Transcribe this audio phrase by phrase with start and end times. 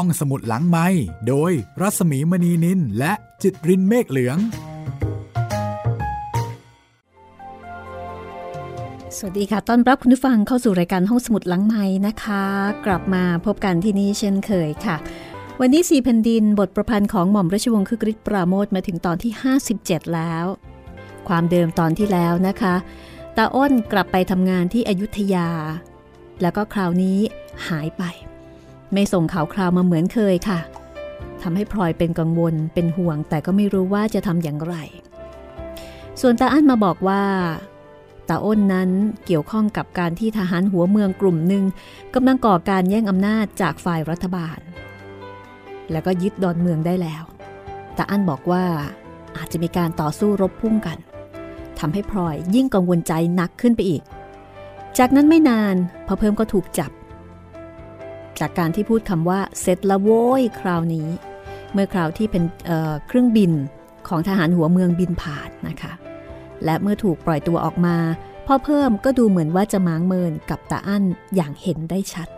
[0.00, 0.86] ห้องสมุดหลังไม้
[1.28, 4.38] โดยรัสมีมณีนินและจิตรินเมฆเหลือง
[9.16, 12.44] สวัสดีค่ะ ต้อนรับคุณผู้ฟังเข้าสู่รายการห้องสมุดหลังไม้นะคะ
[12.86, 14.96] กลับมาพบกันที่นี่เช่นเคยค่ะ
[15.60, 19.32] วันนี้สีแผ่นดินบทประพันธ์ของหม่อมราชวงศ์คึกฤทธิ์ปราโมทมาถึงตอนที่
[19.72, 20.44] 57 แล้ว
[21.28, 22.74] ความเดิมตอนที่แล้วนะคะ
[23.36, 25.48] ตาอ้นกลับไปทำงานที่อยุธยา
[26.42, 27.18] แล้วก็คราวนี้
[27.68, 28.04] หายไป
[28.92, 30.60] ไม่ส่งข่าวคราวมาเหมือนเคยค่ะ
[31.42, 34.74] ทำให้พลอยเป็นกังวลเป็นห่วง แต่ก็ไม่รู้ว่าจะทำอย่างไร
[36.20, 37.22] ส่วนตาอั้นมาบอกว่า
[38.28, 38.90] ตาอ้นนั้น
[39.26, 41.64] เกี่ยวข้องกับการที่ทหารหัวเมืองกลุ่มหนึ่ง
[42.14, 44.58] กำลังก่อการแย่งอำนาจจากฝ่ายรัฐบาล
[45.90, 47.22] แล้วก็ยึดดอนเมืองได้แล้ว
[47.96, 48.64] ตาอั้นบอกว่า
[49.36, 50.98] อาจจะมีการต่อสู้รบพุ่งกัน
[51.78, 54.02] ทำให้พลอยยิ่งกังวลใจหนักขึ้นไปอีก
[54.98, 55.74] จากนั้นไม่นาน
[56.06, 56.90] พอเพิ่มก็ถูกจับ
[58.40, 61.08] จากการที่พูดคำว่าเสร็จละโว้ยคราวนี้
[61.72, 63.52] เมื่อคราวที่เป็นเเครื่องบิน
[64.08, 65.92] ของทหารหัวเมืองบินผ่านนะคะ
[66.64, 67.96] และเมื่อถูกปล่อยตัวออกมา
[68.46, 72.28] พ่อเพิ่มก็ดูเหมือนว่าจะมางเมินกับตาอั้นอย่างเห็นได้ชัด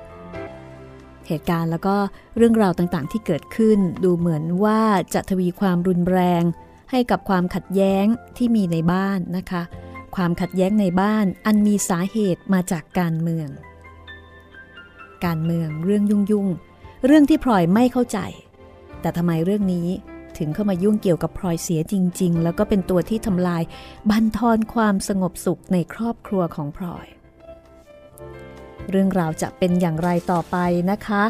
[1.26, 1.96] เหตุการณ์แล้วก็
[2.36, 4.80] เรื่องราวต่างๆที่เกิดขึ้น ดูเหมือนว่า
[5.14, 6.42] จะทวีความรุนแรง
[6.90, 8.04] ให้กับความขัดแย้ง
[8.36, 9.62] ที่มีในบ้านนะคะ
[10.16, 13.48] ความขัดแย้งในบ้านอันมีสาเหตุมาจากการเมือง
[15.24, 16.48] การเมืองเรื่องยุ่งยุ่ง
[17.06, 18.18] เรื่องที่พลอยไม่เข้าใจ
[19.00, 19.88] แต่ทำไมเรื่องนี้
[20.38, 23.62] ถึงเข้ามายุ่งเกี่ยวกับพลอยเสียจริง ๆ แล้วก็เป็นตัวที่ทำลาย
[24.10, 27.06] บันทอนความสงบสุขในครอบครัวของพลอย
[28.90, 30.56] เรื่องราวจะเป็นอย่างไรต่อไป
[30.90, 31.22] นะคะ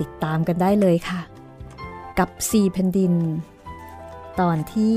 [0.00, 1.20] ติดตามกันได้เลยค่ะ
[2.18, 3.14] กับสี่แผ่นดิน
[4.40, 4.96] ตอนที่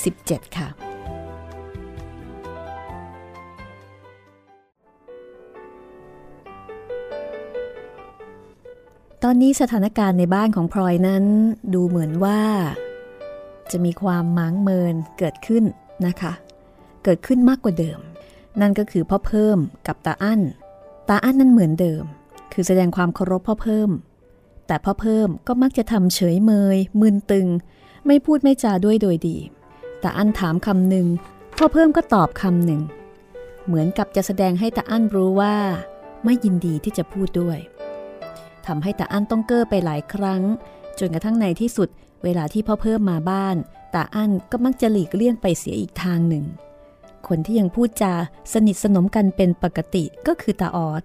[0.00, 0.89] 57 ค่ะ
[9.24, 11.24] ตอนนี้สถานการณ์ในบ้านของพลอยนั้น
[11.74, 12.42] ดูเหมือนว่า
[13.70, 15.64] จะมีความมังเมินเกิดขึ้น
[16.06, 16.32] นะคะ
[17.04, 17.98] เกิดขึ้นมากกว่าเดิม
[18.60, 20.40] นั่นก็คือพ่อเพิ่มกับตาอั้น
[21.08, 22.04] ตาอั้นนั้นเหมือนเดิม
[22.52, 23.90] คือแสดงความเคารพพ่อเพิ่ม
[24.66, 27.46] แต่พ่อเพิ่มก็มักจะทำเฉยเมยมึนตึง
[28.06, 29.36] ไม่พูดไม่จาด้วยโดยดี
[30.02, 31.06] ต่อั้นถามคำหนึ่ง
[31.58, 32.80] พ่อเพิ่มก็ตอบคำหนึ่ง
[33.66, 35.54] เหมือนกับจะแสดงให้ตาอั้นรู้ว่า
[36.24, 37.58] ไม่ยินดีที่จะพูดด้วย
[38.66, 40.42] ทำให้ตาอั้นต้องเก้อไปหลายครั้ง
[40.98, 41.88] จนกระทั่งในที่สุด
[42.24, 43.56] เวลาที่พ่อเพิ่มมาบ้าน
[43.94, 46.44] ตาอั้นก็มักจะหลีกเลี่ยงไปเสียอีกทางหนึ่ง
[47.28, 48.14] คนที่ยังพูดจา
[48.52, 51.02] สนิทสนมกันเป็นปกติก็คือตาออด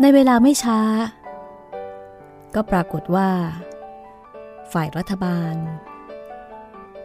[0.00, 0.80] ในเวลาไม่ช้า
[2.54, 3.30] ก็ปรากฏว่า
[4.72, 5.54] ฝ่ายรัฐบาล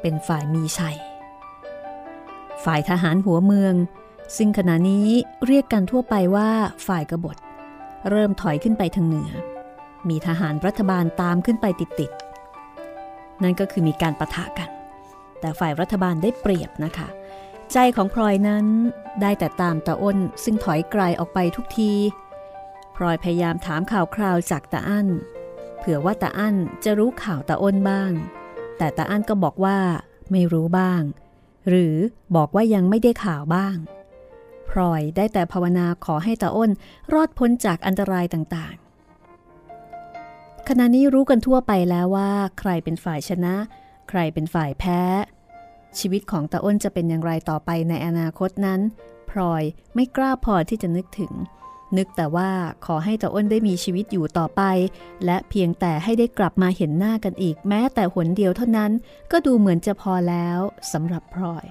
[0.01, 0.97] เป็นฝ่ายมีชัย
[2.63, 3.75] ฝ่ายทหารหัวเมือง
[4.37, 5.07] ซึ่งขณะนี้
[5.45, 6.49] เรียกกันทั่วไปว่า
[6.87, 7.37] ฝ่ายกบฏ
[8.09, 9.31] เริ่มถอยขึ้นไปทางเหนือ
[10.09, 14.69] มีทหารรัฐบาลตามขึ้นไปติดๆ นั่นก็คือมีการประทะกัน
[15.39, 17.07] แต่ฝ่ายรัฐบาลได้เปรียบนะคะ
[17.73, 18.65] ใจของพลอยนั้น
[19.21, 21.91] ได้แต่ตามตาอ้นซึ่งถอยไกลออกไปทุกที
[22.95, 25.07] พลอยพยายามถามข่าวคราวจากตาอั้น
[25.77, 28.11] เผื่อว่าตาอั้นจะรู้ข่าวตาอ้นบ้าง
[28.77, 29.77] แต่ตาอั้นก็บอกว่า
[30.31, 31.01] ไม่รู้บ้าง
[31.69, 31.95] หรือ
[32.35, 33.75] บอกว่ายังไม่ได้ข่าวบ้าง
[34.69, 36.71] พลอยได้แต่ภาวนาขอให้ตาอ้น
[37.13, 43.55] รอดพ้นจากอันตรายต่างๆ ขณะนี้รู้กันทั่วไปแล้วว่าใครเป็นฝ่ายชนะ
[44.09, 45.01] ใครเป็นฝ่ายแพ้
[45.99, 48.79] ชีวิตของตาอ้นจะเป็นอย่างไรต่อไปในอนาคตนั้น
[49.29, 49.63] พลอย
[49.95, 51.33] ไม่กล้าพอที่จะนึกถึง
[51.97, 52.51] นึกแต่ว่า
[52.85, 54.61] ขอให้ตาอ้นได้มีชีวิตอยู่ต่อไป
[55.25, 58.91] และเพียงแต่ให้ได้กลับมาเห็นหน้ากันอีกแม้แต่หนเดียวเท่านั้น
[59.31, 60.59] ก็ดูเหมือนจะพอแล้ว
[60.91, 61.65] สำหรับพลอย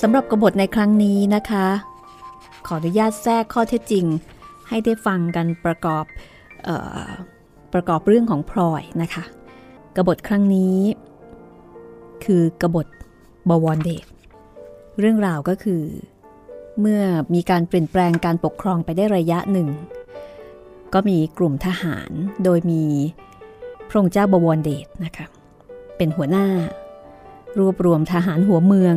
[0.00, 1.66] สำหรับกบฏในครั้งนี้นะคะ
[2.66, 4.06] ขออนุญาตแทรกข้อเท็จจริง
[4.68, 6.04] ให้ได้ฟังกันประกอบ
[6.68, 6.70] อ
[7.06, 7.10] อ
[7.72, 9.24] ประกอบเรื่องของพลอยนะคะ
[9.96, 10.76] กบฏครั้งนี้
[12.24, 12.86] คือกบฏ
[13.48, 14.06] บวรเดช
[14.98, 15.82] เรื่องราวก็คือ
[16.80, 17.02] เมื่อ
[17.34, 19.68] มีการเปลี่ยนแปลงการปกครองไปได้ระยะหนึ่ง
[20.94, 22.10] ก็มีกลุ่มทหาร
[22.44, 22.84] โดยมี
[23.88, 25.26] พระองค์เจ้าบวรเดชนะคะ
[25.96, 26.46] เป็นหัวหน้า
[27.58, 28.96] รวบรวมทหารหัวเมือง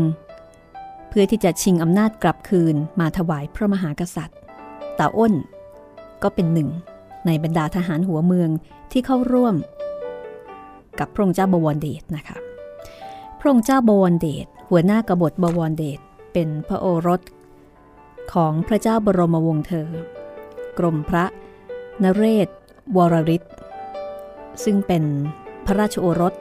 [1.18, 4.40] พื่อที่จะชิงอำนาจกลับคืนมาถวายพระมหากษัตริย์
[5.00, 5.34] ตาอ้น
[6.24, 6.70] ก็เป็นหนึ่ง
[7.26, 8.50] ในบรรดาทหารหัวเมือง
[8.92, 9.56] ที่เข้าร่วม
[11.00, 12.38] กับพระองค์เจ้าบวรเดชนะคะ
[13.40, 16.00] พระองค์เจ้าบวรเดชหัวหน้ากบฏบวรเดช
[16.34, 17.22] เป็นพระโอรส
[18.34, 19.90] ของพระเจ้าบรมวงศ์เธอ
[20.78, 21.26] กรมพระ
[22.04, 22.48] นเรศ
[22.98, 23.44] วรริศ
[24.64, 25.04] ซึ่งเป็น
[25.66, 26.34] พระราชโอรส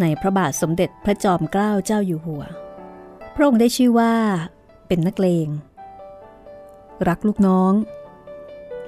[0.00, 2.44] ในพระบาทสมเด็จพระจอมเกล้าเจ้าอยู่หัว
[3.40, 4.12] ระองค์ได้ชื่อว่า
[4.88, 5.48] เป็นนักเลง
[7.08, 7.72] รักลูกน้อง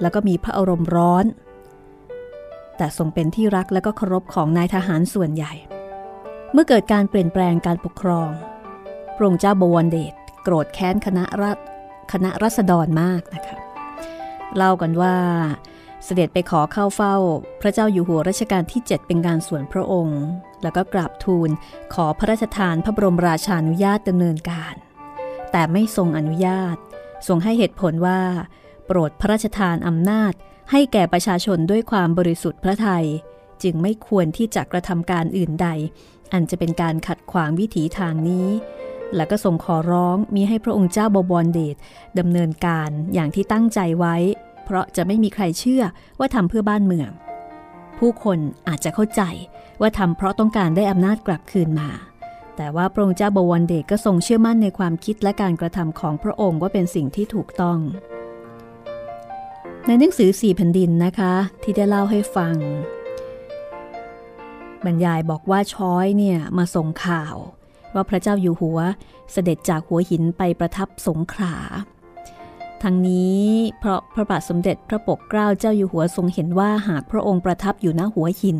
[0.01, 1.25] แล้วก็มีพระอารมณ์ร้อน
[2.77, 5.53] แต่ทรงเป็นที่รักและก็เคารพของนายทหารส่วนใหญ่
[6.51, 8.29] เมื่อเกิดการเปลี่ยนแปลงการปกครอง
[9.15, 10.13] พระองค์เจ้าบวรเดช
[10.43, 11.57] โกรธแค้นคณะรัฐ
[12.11, 13.57] คณะรัษฎรมากนะคะ
[14.55, 15.15] เล่ากันว่า
[16.05, 17.15] เสด็จไปขอเข้าเฝ้า
[17.61, 20.21] พระเจ้าอยู่หัวรัชกาลที่ 7 เป็นการส่วนพระองค์
[20.63, 21.49] แล้วก็กราบทูล
[21.93, 24.75] ขอพระราชทานพระบรมราชานุญาตดำเนินการ
[25.51, 26.75] แต่ไม่ทรงอนุญาต
[27.27, 28.21] ทรงให้เหตุผลว่า
[28.85, 30.33] โปรดพระราชทานอำนาจ
[30.71, 33.05] ให้แก่ประชาชนด้วยความบริสุทธิ์พระไทย
[33.63, 35.67] จึงไม่ควรที่จะกระทำการอื่นใด
[36.33, 38.47] อันจะเป็นการขัดขวางวิถีทางนี้
[39.15, 41.75] และก็ส่งขอร้องมีให้พระองค์เจ้าบวรเดช
[42.19, 44.15] ดำเนินการอย่างที่ตั้งใจไว้
[44.65, 45.83] เพราะจะไม่มีใครเชื่อ
[46.19, 47.09] ว่าทำเพื่อบ้านเมือง
[47.99, 49.21] ผู้คนอาจจะเข้าใจ
[49.81, 51.89] ว่าทำเพราะต้องการได้อำนาจกลับคืนมา
[52.57, 57.79] แต่ว่าพระองค์เจ้าบวรเดชก็ทรงเชื่อมั่นในความคิดและการกระทำของพระองค์ว่าเป็นสิ่งที่ถูกต้อง
[59.87, 62.55] ในหนังสือสี่แผ่นดินนะคะ ที่ได้เล่าให้ฟัง
[64.85, 67.35] บรรยายบอกว่าช้อยเนี่ยมาส่งข่าว
[67.93, 68.79] ว่าพระเจ้าอยู่หัว
[69.31, 71.55] เสด็จจากหัวหินไปประทับสงขลา
[72.83, 73.41] ทั้งนี้
[73.79, 78.59] เพราะพระบาทสมเด็จพระปกเกล้าเจ้าอยู่หัวทรงเห็นว่าหากพระองค์ประทับอยู่ณหัวหิน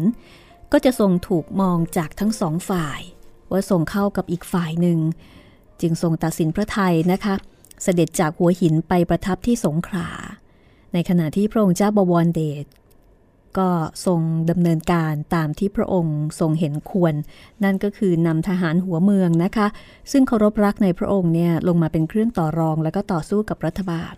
[0.71, 2.99] ก็จะทรงถูกมองจากทั้งสองฝ่าย
[3.51, 4.99] ว่าทรงเข้ากับอีกฝ่ายหนึ่ง
[5.81, 7.35] จึงทรงตัดสินพระไทยนะคะ
[7.83, 10.09] เสด็จจากหัวหินไปประทับที่สงขลา
[10.93, 12.65] ในขณะที่พระองค์เจ้าบวรเดช
[13.59, 13.69] ก็
[14.05, 14.19] ทรง
[14.49, 17.13] ดำเนินการตามที่พระองค์ทรงเห็นควร
[17.63, 19.67] นั่นก็คือนำทหารหัวเมืองนะคะ
[20.11, 24.13] ซึ่งเคารพรักในพระองค์เนี่ยลงมาเป็นเครื่องต่อรองแล้วก็ต่อสู้กับรัฐบาล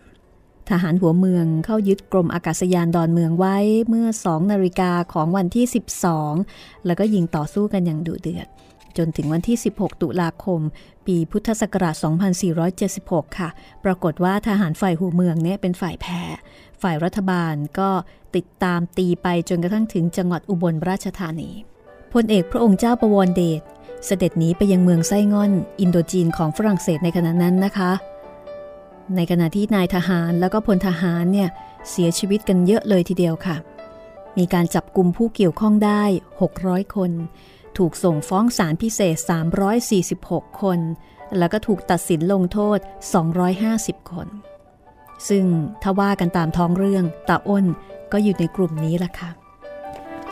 [0.70, 3.58] ทหารหัวเมืองเข้ายึดกรมอากาศยานดอนเมืองไว้
[3.90, 5.66] เมื่อ 2 นาฬิกาของวันที่
[6.26, 8.48] 12 แล้วก็ยิงต่อสู้กันอย่างดุเดือด
[8.98, 10.60] จนถึงวันที่ 16 ตุลาคม
[11.08, 11.96] ปีพุทธศักราช
[12.72, 13.50] 2476 ค่ะ
[13.86, 16.22] ปรากฏว่าทหารฝ่ายหัวเมืองเนี่ยเป็นฝ่ายแพ้
[16.86, 17.90] ฝ่ายรัฐบาลก็
[18.36, 21.52] ติดตามตีไปจนกระทั่งถึงจังหวัดอุบลราชธานี
[22.14, 23.62] พลเอกพระองค์เจ้าประวรเดช
[24.06, 27.92] เสด็จหนีไปยังเมืองไส้งอน อินโดจีนของฝรั่งเศสในขณะนั้นนะคะ
[29.16, 31.50] ในขณะที่นายทหารแล้วก็พลทหารเนี่ย
[31.90, 33.56] เสียชีวิตกันเยอะเลยทีเดียวค่ะ
[34.38, 36.04] มีการจับกลุ่มผู้เกี่ยวข้องได้
[36.50, 37.12] 600 คน
[37.78, 39.18] ถูกส่งฟ้องศาลพิเศษ
[39.90, 40.80] 346 คน
[41.38, 42.78] แล้วก็ถูกตัดสินลงโทษ
[43.46, 44.30] 250 คน
[45.30, 45.46] ซึ่ง
[45.82, 47.66] ถ้าว่ากันตามท้องเรื่องตาอ้น
[48.12, 49.30] ก็อยู่ในกลุ่มนี้ละค่ะ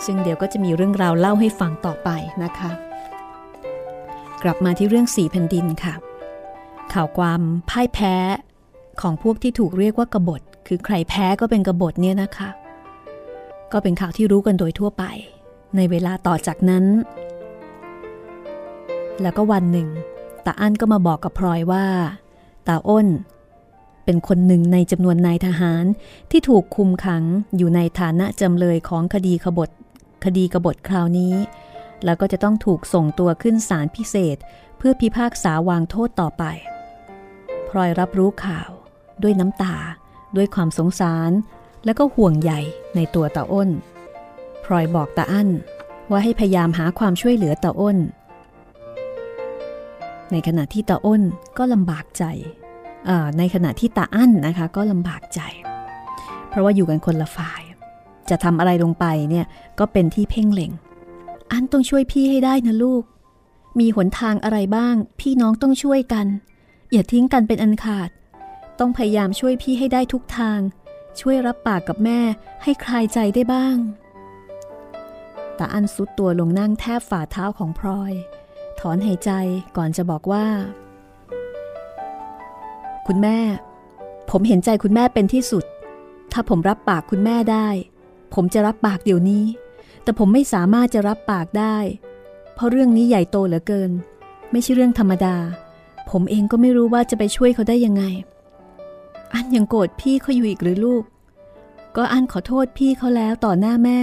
[0.06, 2.10] ซึ่งเดี๋ยวก็จะมีเรื่องราวเล่าให้ฟังต่อไป
[2.44, 2.72] นะคะ
[4.44, 5.94] กลับมาที่เรื่องสีแผ่นดินค่ะ
[6.94, 8.16] ข่าวความพ่ายแพ้
[9.02, 12.50] ของพวกที่ถูกเรียกว่ากบฏ คือใครแพ้ก็เป็นกบฏเนี่ยนะคะ
[13.72, 15.04] ก็เป็นข่าวที่รู้กันโดยทั่วไป
[15.76, 16.86] ในเวลาต่อจากนั้น
[19.22, 19.88] แล้วก็วันหนึ่ง
[20.46, 21.86] ตาอั้นก็มาบอกกับพลอยว่า
[22.68, 23.08] ตาอ้น
[24.06, 25.86] เป็นคนหนึ่งในจำนวนนายทหาร
[26.32, 27.24] ที่ถูกคุมขัง
[27.58, 29.70] อยู่ในฐานะจำเลยของคดีขบฏ
[30.26, 31.36] คดีกบฏคราวนี้
[32.06, 34.38] แล้วก็จะต้องถูกส่งตัวขึ้นศาลพิเศษ
[34.78, 36.44] เพื่อพิพากษาวางโทษต่อไป
[37.70, 38.70] พลอยรับรู้ข่าว
[39.24, 39.76] ด้วยน้ำตา
[40.36, 41.32] ด้วยความสงสาร
[41.86, 42.54] และก็ห่วงใย
[42.96, 43.70] ในตัวตาอ้น
[44.64, 45.50] พลอยบอกตาอั้น
[46.10, 47.98] ว่าให้พยายามหาความช่วยเหลือตาอ้น
[50.32, 51.22] ในขณะที่ตาอ้น
[51.58, 52.24] ก็ลำบากใจ
[53.38, 55.40] ในขณะที่ตาอั้นนะคะก็ลำบากใจ
[56.50, 57.62] เพราะว่าอยู่กันคนละฝ่าย
[58.30, 59.46] จะทำอะไรลงไปเนี่ย
[59.80, 60.72] ก็เป็นที่เพ่งเล็ง
[61.52, 63.04] อันต้องช่วยพี่ให้ได้นะลูก
[63.80, 66.26] มีหนทางอะไรบ้าง พี่น้องต้องช่วยกัน
[66.92, 68.10] อย่าทิ้งกันเป็นอันขาด
[68.80, 70.60] ต้องพยายามช่วยพี่ให้ได้ทุกทาง
[71.20, 72.20] ช่วยรับปากกับแม่
[72.64, 73.78] ให้คลายใจได้บ้าง
[75.58, 78.14] ตาอันซุดตัวลงนั่งแทบฝ่าเท้าของพลอย
[78.80, 79.32] ถอนหายใจ
[79.78, 80.46] ก่อนจะบอกว่า
[83.08, 83.38] คุณแม่
[84.30, 85.64] ผมเห็นใจคุณแม่เป็นที่สุด
[86.32, 87.68] ถ้าผมรับปากคุณแม่ได้
[88.34, 89.46] ผมจะรับปากเดี๋ยวนี้
[90.04, 91.78] แต่ผมไม่สามารถจะรับปากได้
[92.56, 93.92] เพราะเรื่องนี้ใหญ่โตเหลือเกิน
[94.52, 95.36] ไม่ใช่เรื่องธรรมดา
[96.10, 98.04] ผมเองก็ไม่รู้ว่าจะไปช่วยเขาได้ยังไง
[99.34, 101.04] อันยังโกรธพี่เขาอยู่อีกหรือลูก
[101.96, 104.00] ก็อันขอโทษพี่เขาแล้วต่อหน้าแม่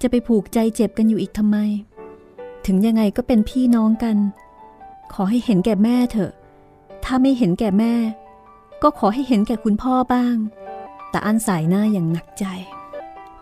[0.00, 1.56] จะไปผูกใจเจ็บกันอยู่อีกทำไม
[2.66, 4.16] ถึงยังไงก็เป็นพี่น้องกัน
[5.12, 6.32] ขอให้เห็นแก่แม่เถอะ
[7.06, 7.94] ถ้าไม่เห็นแก่แม่
[8.82, 10.36] ก็ขอให้เห็นแก่คุณพ่อบ้าง
[11.10, 12.44] แต่อันสายหน้าอย่างหนักใจ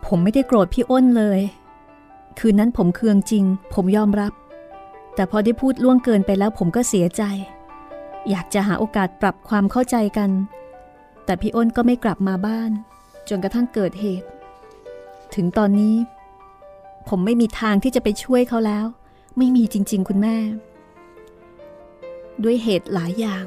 [0.06, 1.40] ผมไม่ได้โกรธพี่อ้นเลย
[2.38, 3.44] คืนนั้นผมเคืองจริง
[3.74, 4.32] ผมยอมรับ
[5.14, 7.22] แต่พอได้พูดล่วงเกินไปแล้วผมก็เสียใจ
[8.30, 10.30] อยากจะหาโอกาสปรับความเข้าใจกัน
[11.24, 12.70] แต่พี่อ้นก็ไม่กลับมาบ้าน
[13.28, 14.28] จนกระทั่งเกิดเหตุ
[15.34, 15.96] ถึงตอนนี้
[17.08, 18.86] ผมไม่มีทางที่จะไปช่วยเขาแล้ว
[19.38, 20.36] ไม่มีจริง ๆ คุณแม่
[22.42, 23.44] ด้วยเหตุหลายอย่าง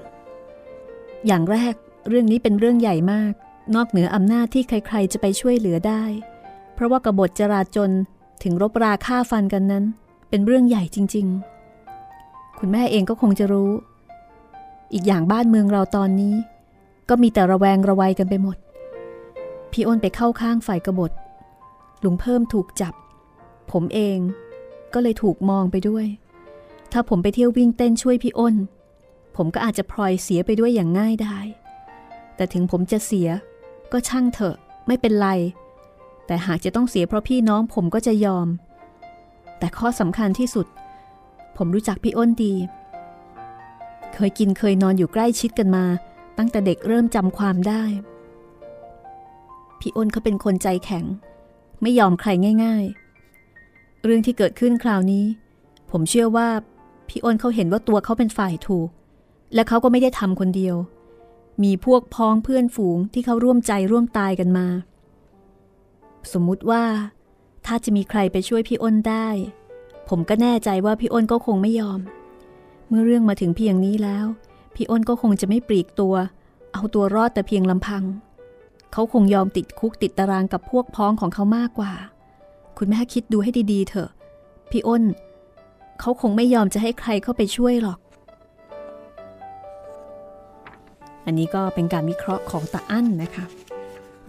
[1.28, 1.76] อย่างแรก
[2.08, 3.34] เรื่องนี้เป็นเรื่องใหญ่มาก
[3.76, 6.04] นอกเหนืออำนาจที่ใครๆจะไปช่วยเหลือได้
[6.74, 7.90] เพราะว่ากบฏจราจน
[8.44, 9.86] ถึงรบราฆ่าฟันกันนั้น
[10.30, 11.28] เป็นเรื่องใหญ่จริง
[11.94, 13.72] ๆ คุณแม่เองก็คงจะรู้
[14.94, 16.36] อีกอย่างบ้านเมืองเราตอนนี้
[17.10, 18.58] ก็มีแต่ระแวงระวัยกันไปหมด
[19.72, 21.12] พี่อ้นไปเข้าข้างฝ่ายกบฏ
[22.04, 22.94] ลุงเพิ่มถูกจับ
[23.72, 24.18] ผมเอง
[24.94, 26.06] ก็เลยถูกมองไปด้วย
[26.92, 28.56] ถ้าผมไปเที่ยววิ่งเต้นช่วยพี่อ้น
[29.38, 31.38] ผมก็อาจจะพลอยเสียไปด้วยอย่างง่ายได้
[32.36, 33.30] แต่ถึงผมจะเสีย
[33.92, 34.56] ก็ช่างเถอะ
[34.88, 35.30] ไม่เป็นไร
[36.28, 38.48] แต่หากจะต้องเสียเพราะพี่น้องผมก็จะยอม
[39.60, 40.68] แต่ข้อสำคัญที่สุด
[41.58, 42.54] ผมรู้จักพี่อ้นดี
[44.14, 45.86] เคยกินเคยนอนอยู่ใกล้ชิดกันมา
[46.38, 47.84] ตั้งแต่เด็กเริ่มจำความได้
[49.80, 51.06] พี่อ้นเขาเป็นคนใจแข็ง
[51.82, 52.30] ไม่ยอมใคร
[52.64, 52.86] ง่าย
[53.44, 55.26] ๆ เรื่องที่เกิดขึ้นคราวนี้
[55.92, 56.48] ผมเชื่อว่า
[57.08, 58.90] พี่อ้นเขาเห็นว่าตัวเขาเป็นฝ่ายถูก
[59.54, 60.76] และเขาก็ไม่ได้ทำคนเดียว
[61.64, 64.68] มีพวกพ้องเพื่อนฝูงที่เขาร่วมใจร่วมตายกันมา
[66.32, 66.84] สมมุติว่า
[67.66, 69.28] ถ้าจะมีใครไปช่วยพี่อ้นได้
[70.10, 72.00] ผมก็แน่ใจว่าพี่อ้นก็คงไม่ยอม
[72.88, 74.26] เมื่อเรื่องมาถึงเพียงนี้แล้ว
[74.76, 76.16] พี่อ้นก็คงจะไม่ปลีกตัว
[76.74, 78.04] เอาตัวรอดแต่เพียงลำพัง
[78.94, 81.94] เขาคงยอมติดคุกติดตารางกับพวกพ้องของเขามากกว่า
[82.78, 84.10] คุณแม่คิดดูให้ดีๆ เถอะ
[84.72, 85.04] พี่อ้น
[86.00, 88.00] เขาคงไม่ยอมจะให้ใครเข้าไปช่วยหรอก
[91.28, 93.46] อันนี้ก็เป็นการวิเคราะห์ของตาอั้นนะคะ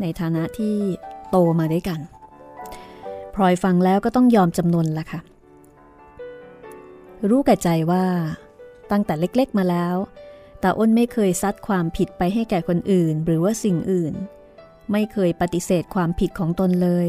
[0.01, 0.77] ในฐานะที่
[1.31, 2.01] โตมาด้วยกัน
[3.35, 5.21] พลอยฟังแล้วก็ต้องยอมจำนวนละค่ะ
[7.29, 8.05] รู้แก่ใจว่า
[8.91, 9.95] ตั้งแต่เล็กๆมาแล้ว
[10.63, 14.15] ตาอ้นไม่เคยซัดความผิดไปให้แก่คนอื่น หรือว่าสิ่งอื่น
[14.93, 17.07] ไม่เคยปฏิเสธความผิดของตนเลย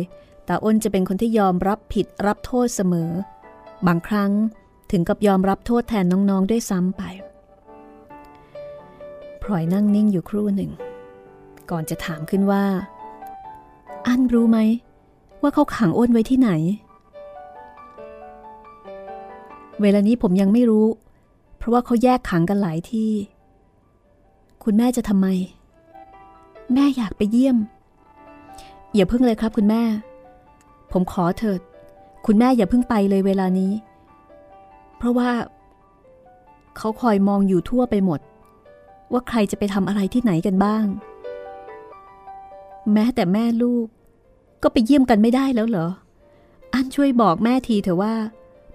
[0.48, 3.12] ตาอ้นจะเป็นคนที่ยอมรับผิดรับโทษเสมอ
[3.88, 4.32] บางครั้ง
[4.92, 7.04] ถึงกับยอมรับโทษแทนน้องๆด้วยซ้ำไป
[9.52, 10.72] ลอยนั่งนิ่งอยู่ครู่หนึ่ง
[11.70, 12.64] ก่อนจะถามขึ้นว่า
[14.08, 14.58] อันรู้ไหม
[15.42, 16.52] ว่าเขาขังอ้นไว้ที่ไหน
[19.82, 20.86] เวลานี้ผมยังไม่รู้
[21.58, 23.10] เพราะว่าเขาแยกขังกันหลายที่
[24.64, 25.28] คุณแม่จะทำไม
[26.74, 27.58] แม่อยากไปเยี่ยม
[28.96, 29.84] อย่าเพิ่งเลยครับคุณแม่
[30.92, 31.60] ผมขอเถิด
[32.26, 33.72] คุณแม่อย่าเพิ่งไปเลยเวลานี้
[34.98, 35.30] เพราะว่า
[36.78, 38.20] เขาคอยมองอยู่ทั่วไปหมด
[39.12, 40.86] ว่าใครจะไปทำอะไรที่ไหนกันบ้าง
[42.94, 43.88] แม้แต่แม่ลูก
[44.64, 45.88] ก็ไปเยี่ยมกันไม่ได้แล้วเหรอ
[46.74, 48.16] อันช่วยบอกแม่ทีเถอะว่า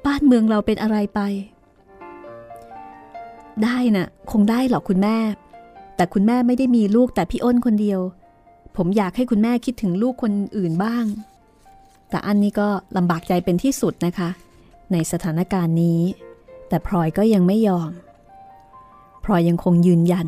[0.07, 1.21] บ้านเมืองเราเป็นอะไรไป
[3.63, 5.17] ได้นะ่ะ คงได้หรอกคุณแม่
[5.97, 8.01] แต่คุณแม่ไม่ได้มีลูกแต่พี่อ้นคนเดียว
[8.77, 11.05] ผมอยากให้คุณแม่คิดถึงลูกคนอื่นบ้าง
[12.11, 14.29] แต่อันนี้ก็ลำบากใจเป็นที่สุดนะคะ
[14.93, 16.01] ในสถานการณ์นี้
[16.69, 17.91] แต่พลอยก็ยังไม่ยอม
[19.25, 20.27] พลอยยังคงยืนยัน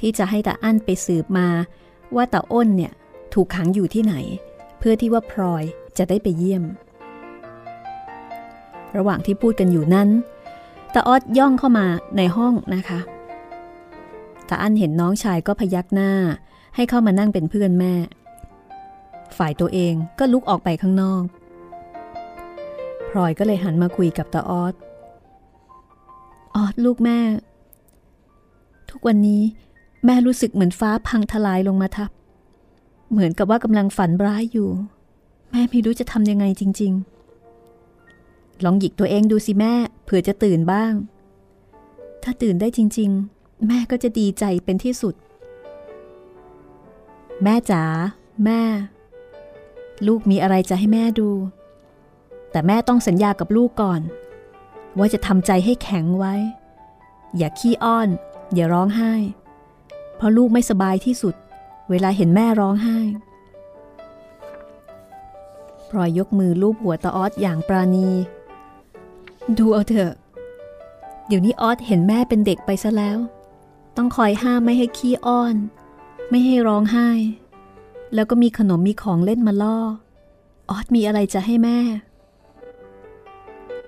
[0.00, 1.48] ที่จะให้ตาอั้นไปสืบมา
[2.16, 2.92] ว่าตาอ้นเนี่ย
[3.34, 4.14] ถูกขังอยู่ที่ไหน
[4.78, 5.62] เพื่อที่ว่าพลอย
[5.98, 6.64] จะได้ไปเยี่ยม
[8.96, 10.08] ระหว่างที่พูดกันอยู่นั้น
[10.94, 11.86] ตาออดย่องเข้ามา
[12.16, 13.00] ในห้องนะคะ
[14.48, 16.10] ตาอั้นเห็นน้องชายก็พยักหน้า
[16.76, 17.94] ให้เข้ามานั่งเป็นเพื่อนแม่
[19.36, 21.22] ฝ่ายตัวเองก็ลุกออกไปข้างนอก
[23.08, 24.74] พลอยก็เลยหันมาคุยกับตาออด
[26.56, 27.18] ออดลูกแม่
[28.92, 29.42] ทุกวันนี้
[30.04, 32.10] แม่รู้สึกเหมือนฟ้าพังทลายลงมาทับ
[33.10, 34.68] เหมือนกับว่ากำลังฝันร้ายอยู่
[35.50, 36.92] แม่ไม่รู้จะทำยังไงจริง
[37.78, 40.92] ๆ ลองหยิกตัวเองดูสิแม่เผื่อจะตื่นบ้าง
[42.22, 45.14] ถ้าตื่นได้จริง ๆ แม่ก็จะดีใจเป็นที่สุด
[47.42, 47.84] แม่จ๋า
[48.44, 48.60] แม่
[50.06, 51.30] ลูกมีอะไรจะให้แม่ดู
[52.50, 54.00] แต่แม่ต้องสัญญากับลูกก่อน
[54.98, 56.34] ว่าจะทำใจให้แข็งไว้
[57.36, 58.08] อย่าขี้อ้อน
[58.54, 59.12] อย่าร้องไห้
[60.16, 61.34] เพราะลูกไม่สบายที่สุด
[61.90, 62.98] เวลาเห็นแม่ร้องไห้
[65.88, 68.08] พลอยยกมือลูบหัวตาออสอย่างปราณี
[69.58, 70.12] ดูเอาเถอะ
[71.26, 73.18] เดี๋ยวนี้ออสเห็นแม่เป็นเด็กไปซะแล้ว
[73.96, 75.54] ต้องคอยห้ามไม่ให้ขี้อ้อน
[76.30, 77.08] ไม่ให้ร้องไห้
[78.14, 79.78] แล้วก็มีขนมมีของเล่นมาล่อ
[80.70, 81.78] ออสมีอะไรจะให้แม่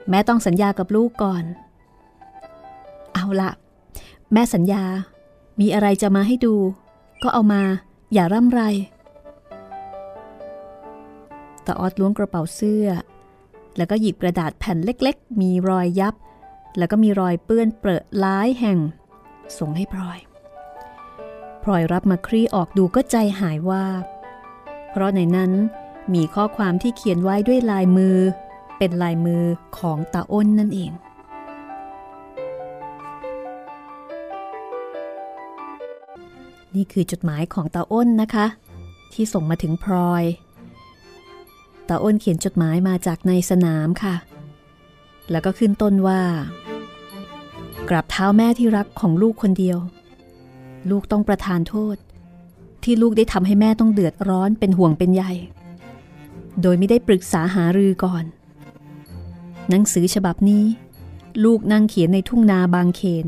[0.09, 1.45] แม่ต้องสัญญากับลูกก่อน
[3.15, 3.51] เอาละ
[4.33, 4.85] แม่สัญญา
[5.61, 6.55] มีอะไรจะมาให้ดู
[7.23, 7.63] ก็เอามา
[8.13, 8.63] อย่าร่ำไร
[11.65, 12.89] ตาออดล้วงกระเป๋าเสื้อ
[13.77, 16.15] แล้วก็หยิบกระดาษแผ่นเล็กๆ มีรอยยับ
[16.79, 18.79] แล้วก็มีรอยเปื้อนเปรอะล้ายแห่ง
[19.59, 20.19] ส่งให้พลอย
[21.63, 23.85] พลอยรับมาคลี่ออกดูก็ใจหายว่า
[24.91, 25.53] เพราะในนั้น
[26.15, 28.17] มีข้อความที่เขียนไว้ด้วยลายมือ
[28.79, 29.43] เป็นลายมือ
[29.79, 30.93] ของตาอ้นนั่นเอง
[36.75, 38.47] นี่คือจดหมายของตาอ้นนะคะ
[39.13, 40.25] ที่ส่งมาถึงพลอย
[41.89, 44.15] ตาอ้นเขียนจดหมายมาจากในสนามค่ะ
[45.31, 46.23] แล้วก็ขึ้นต้นว่า
[47.89, 49.79] กราบเท้าแม่ที่รักของลูกคนเดียว
[50.91, 51.97] ลูกต้องประทานโทษ
[52.85, 55.25] ที่ลูกได้ทำให้แม่ต้องเดือดร้อนเป็นห่วงเป็นใย
[56.63, 58.25] โดยไม่ได้ปรึกษาหารือก่อน
[59.69, 60.65] หนังสือฉบับนี้
[61.45, 63.27] ลูกนั่งเขียนในทุ่งนาบางเขน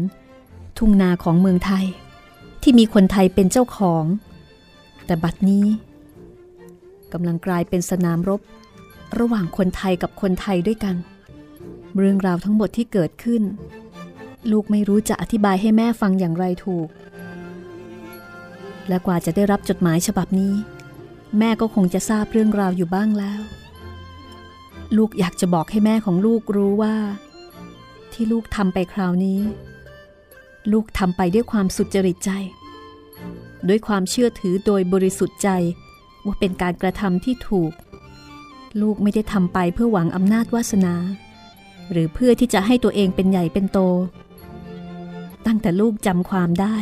[0.78, 1.84] ทุ่งนาของเมืองไทย
[2.68, 4.04] ที่มีคนไทยเป็นเจ้าของ
[5.06, 5.66] แต่บัดนี้
[7.12, 8.40] กำลังกลายเป็นสนามรบ
[9.18, 10.96] ระหว่างคนไทยกับคนไทยด้วยกัน
[11.98, 13.42] เรื่องราวทั้งหมดที่เกิดขึ้น
[14.50, 16.88] ลูกไม่รู้จะอธิบายให้แม่ฟังอย่างไรถูก
[18.88, 20.54] และกว่าจะได้รับจดหมายฉบับนี้
[21.38, 23.40] แม่ก็คงจะทราบเรื่องราวอยู่บ้างแล้ว
[24.96, 26.96] ลูกอยากจะบอกให้แม่ของลูกรู้ว่า
[28.12, 29.40] ที่ลูกทำไปคราวนี้
[30.72, 32.30] ลูกทำไปด้วยความสุจริตใจ
[33.68, 35.48] ด้วยความเชื่อถือโดยบริสุทธิ์ใจ
[36.24, 37.72] ว่าเป็นการกระทำที่ถูก
[38.80, 40.94] ลูกไม่ได้ทำไปเพื่อหวังอำนาจวาสนา
[41.90, 43.78] หรือเพื่อที่จะให้ตัวเองเป็นใหญ่เป็นโต
[45.46, 46.76] ตั้งแต่ลูกจำความได้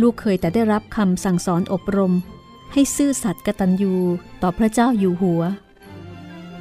[0.00, 2.12] ลูกเคยแต่ได้รับคำสั่งสอนอบรม
[2.72, 3.94] ให้ซื่อสัตย์กตัญญู
[4.42, 5.42] ต่อพระเจ้าอยู่หัว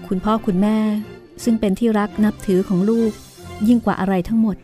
[0.07, 0.77] คุณพ่อคุณแม่
[1.43, 3.11] ซึ่งเป็นที่รักนับถือของลูก
[3.67, 4.57] ยิ่งกว่าอะไรทั้งหมด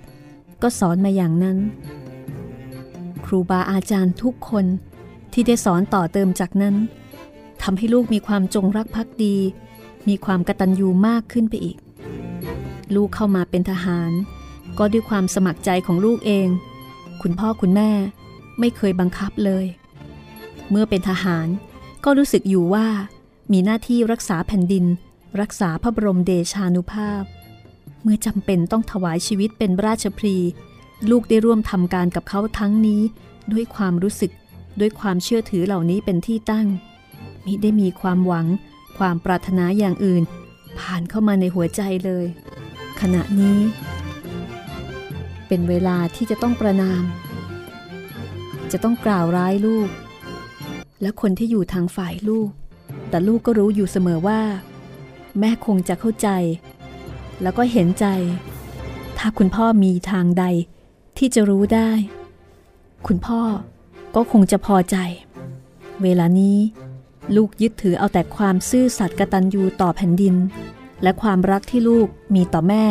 [0.61, 1.57] ก็สอนมาอย่างนั้น
[3.25, 4.65] ครูบาอาจารย์ทุกคน
[5.33, 6.75] ที่ได้สอนต่อเติมจากนั้น
[7.61, 9.35] ทำให้ลูกมีความจงรักภักดี
[10.07, 11.77] มีความกตัญญูมากขึ้นไปอีก
[12.95, 14.11] ลูกเข้ามาเป็นทหาร
[14.77, 16.47] ก็ด้วยความสมัครใจของลูกเอง
[17.21, 17.91] คุณพ่อคุณแม่
[18.59, 19.65] ไม่เคยบังคับเลย
[20.69, 21.47] เมื่อเป็นทหาร
[22.03, 22.87] ก็รู้สึกอยู่ว่า
[23.51, 24.85] มีหน้าที่รักษาแผ่นดิน
[25.41, 27.23] รักษาพระบรมเดชานุภาพ
[28.03, 30.37] เมื่อจำเป็นต้องถวายชีวิตเป็นราชพรี
[31.09, 33.01] ลูกได้ร่วมทำการกับเขาทั้งนี้
[33.51, 34.31] ด้วยความรู้สึก
[34.79, 36.67] ด้วยความเชื่อถือเหล่านี้เป็นที่ตั้ง
[37.45, 38.47] มิได้มีความหวัง
[38.97, 40.23] ความปรารถนาอย่างอื่น
[40.79, 42.25] ผ่านเข้ามาในหัวใจเลย
[43.01, 43.59] ขณะนี้
[45.47, 47.03] เป็นเวลาที่จะต้องประนาม
[48.71, 49.89] จะต้องกล่าวร้ายลูก
[51.01, 52.49] และคนที่อยู่ทางฝ่ายลูก
[53.09, 54.41] แต่ลูกก็รู้อยู่เสมอว่า
[55.39, 56.29] แม่คงจะเข้าใจ
[57.41, 58.05] แล้วก็เห็นใจ
[59.17, 60.45] ถ้าคุณพ่อมีทางใด
[61.17, 61.91] ที่จะรู้ได้
[63.07, 63.41] คุณพ่อ
[64.15, 64.97] ก็คงจะพอใจ
[66.03, 66.57] เวลานี้
[67.35, 70.35] ลูกยึดถือเอาแต่ความซื่อสัตย์กตัญญูต่อแผ่นดิน
[71.03, 72.85] และความรักที่ลูกมีต่อแม่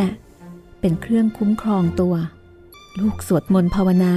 [0.81, 2.15] เป็นเครื่องคุ้มครองตัว
[3.01, 4.15] ลูกสวดมนต์ภาวนา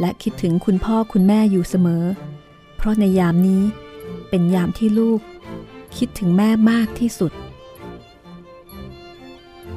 [0.00, 2.04] และคิดถึงคุณพ่อคุณแม่อยู่เสมอ
[2.76, 3.62] เพราะในยามนี้
[4.28, 5.20] เป็นยามที่ลูก
[5.96, 7.32] คิดถึงแม่มากที่สุด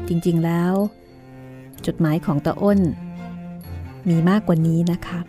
[0.08, 0.74] จริงๆแล้ว
[1.86, 2.80] จดหมายของตาอ้น
[4.10, 5.20] มีมากกว่านี้นะคะ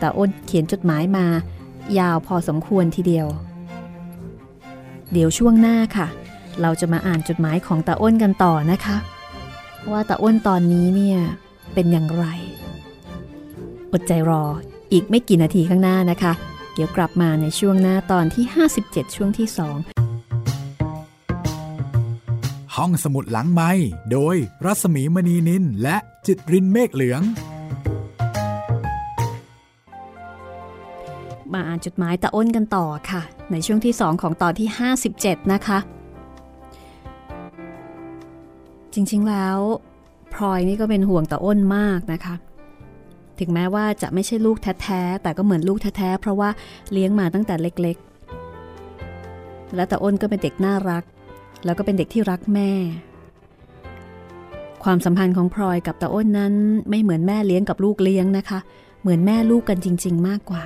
[0.00, 1.26] ตาอ้นเขียนจดหมายมา
[1.98, 3.26] ยาวพอสมควรทีเดียว
[5.12, 6.06] เดี๋ยวช่วงหน้าค่ะ
[6.60, 8.96] เราจะมาอ่านจดหมายของตาอ้นกันต่อนะคะ
[9.90, 11.18] ว่าตาอ้นตอนนี้เนี่ย
[11.74, 12.24] เป็นอย่างไร
[13.92, 14.44] อดใจรอ
[14.92, 16.32] อีกไม่กี่นาทีข้างหน้านะคะ
[16.74, 18.44] เดี๋ยวกลับมาในช่วงหน้าตอนที่
[18.80, 19.99] 57 ช่วงที่ 2
[22.84, 23.70] ห้องสมุดหลังไม้
[24.12, 27.22] โดยรัสมีมณีนินและจิตรินเมฆเหลือง
[31.52, 34.68] มาอ่านจดหมายตะอ้นกันต่อค่ะ ในช่วงที่ 2 ของตอนที่
[35.10, 35.78] 57 นะคะ
[38.94, 39.58] จริงๆแล้ว
[40.34, 42.34] พลอยนี่ก็เป็นห่วงตะอ้นมากนะคะ
[43.38, 46.50] ถึงแม้ว่าจะไม่ใช่ลูกแท้ๆ แต่ก็เหมือนลูกแท้ๆ เพราะว่า
[46.92, 51.04] เลี้ยงมาตั้งแต่เล็กๆ และตะอ้นก็เป็นเด็กน่ารัก
[51.64, 52.70] แล้วก็เป็นเด็กที่รักแม่
[54.84, 56.54] ความสัมพันธ์ของพลอยกับตะอ้นนั้น
[56.88, 58.58] ไม่เหมือนแม่เลี้ยงกับลูกเลี้ยงนะคะ
[59.00, 60.64] เหมือนแม่ลูกกันจริง ๆ มากกว่า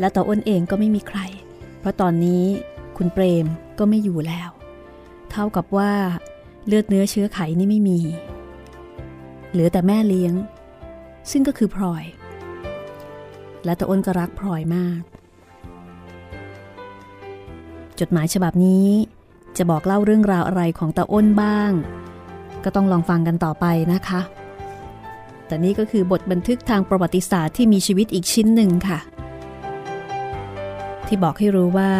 [0.00, 1.18] และต่ออ้นเองก็ไม่มีใคร
[1.80, 2.44] เพราะตอนนี้
[2.96, 3.46] คุณเปรม
[3.78, 4.50] ก็ไม่อยู่แล้ว
[5.30, 5.92] เท่ากับว่า
[6.66, 8.00] เลือดเนื้อเชื้อไขนี่ไม่มี
[9.50, 10.34] เหลือแต่แม่เลี้ยง
[11.30, 12.04] ซึ่งก็คือพลอย
[13.64, 15.00] และตาอ้นก็รักพลอยมาก
[18.00, 18.86] จดหมายฉบับนี้
[19.56, 21.72] จะบอกเล่าเรื่องราวอะไรของตาอ้นบ้าง
[22.64, 24.20] ก็ต้องลองฟังกันต่อไปนะคะ
[25.46, 28.98] แต่นี่ก็คือบทบันทึกทางประวัติศาสตร์ที่มีชีวิตอีกชิ้นหนึ่งค่ะ
[31.06, 31.92] ที่บอกให้รู้ว่า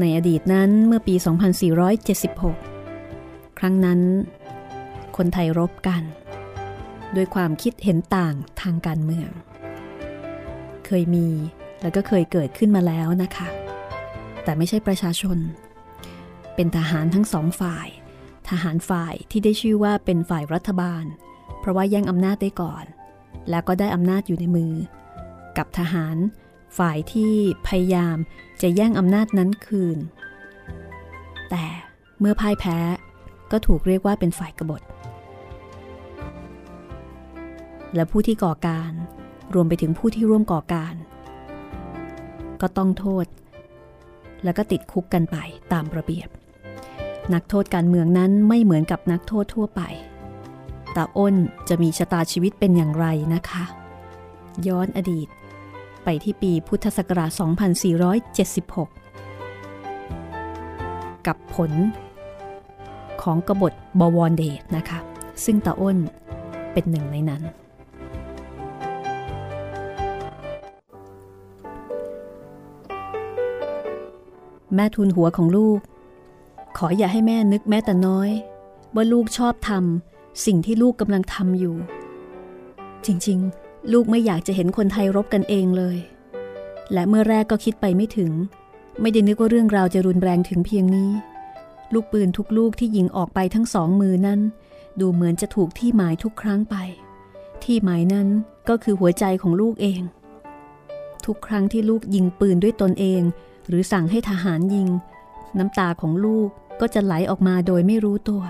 [0.00, 1.14] ในอดีตนั้นเมื่อปี
[2.76, 4.00] 2476 ครั้งนั้น
[5.16, 6.02] คนไทยรบกัน
[7.16, 9.30] ด้วยความคิดเห็นต่างทางการเมือง
[10.86, 11.28] เคยมี
[11.82, 13.48] แล้วก็เคยเกิดขึ้นมาแล้วนะคะ
[14.44, 15.38] แต่ไม่ใช่ประชาชน
[16.56, 17.88] เป็นทหารทั้งสองฝ่าย
[18.48, 21.04] ทหารฝ่ายที่ได้ชื่อว่าเป็นฝ่ายรัฐบาล
[21.60, 22.84] เพราะว่าแย่งอำนาจได้ก่อน
[23.50, 24.72] แล้วก็ได้อำนาจอยู่ในมือ
[25.58, 26.16] กับทหาร
[26.78, 27.32] ฝ่ายที่
[27.66, 28.16] พยายาม
[28.62, 29.98] จะแย่งอำนาจนั้นคืน
[31.50, 31.64] แต่
[32.20, 32.78] เมื่อพ่ายแพ้
[33.52, 34.82] ก็ถูกเรียกว่าเป็นฝ่ายกบฏ
[37.94, 38.92] และผู้ที่ก่อการ
[39.54, 40.94] รวมไปถึงผู้ที่ร่วมก่อการ
[42.60, 43.26] ก็ต้องโทษ
[44.44, 45.36] แล้วก็ติดคุกกันไป
[45.72, 46.28] ตามระเบียบ
[47.34, 49.80] นักโทษการเมืองนั้นไม่เหมือนกับนักโทษทั่วไป
[50.96, 51.34] ตาอ้น
[51.68, 53.64] จะมีชะตาชีวิตเป็นอย่างไรนะคะ
[54.66, 55.28] ย้อนอดีต
[56.04, 57.30] ไปที่ปีพุทธศักราช
[58.68, 61.72] 2476 กับผล
[63.22, 64.98] ของกบฏบวรเดชนะคะ
[65.44, 65.98] ซึ่งตาอ้น
[66.72, 67.42] เป็นหนึ่งในนั้น
[74.74, 75.80] แม่ทุนหัวของลูก
[76.76, 78.30] ขออย่าให้แม่นึกแม้แต่น้อย
[78.94, 81.76] ว่าลูกชอบทำสิ่งที่ลูกกำลังทำอยู่
[83.06, 85.96] จริงๆ ลูกไม่อยากจะเห็นคนไทยรบกันเองเลย
[86.92, 88.32] และเมื่อแรกก็คิดไปไม่ถึง
[89.00, 91.10] ไม่ได้นึกว่าเรื่องราวจะรุนแรงถึงเพียงนี้
[91.94, 94.40] ลูกปืนทุกลูกที่ยิงออกไปทั้งสองมือนั้น
[95.00, 96.76] ดูเหมือนจะถูกที่หมายทุกครั้งไป
[97.64, 98.28] ที่หมายนั้น
[98.68, 100.00] ก็คือหัวใจของลูกเอง
[101.26, 103.22] ทุกครั้งที่ลูกยิงปืนด้วยตนเอง
[103.68, 104.88] หรือสั่งให้ทหารยิง
[105.58, 108.42] น้ำตาของลูก ก็จะไหลออกมาโดยไม่รู้ตัว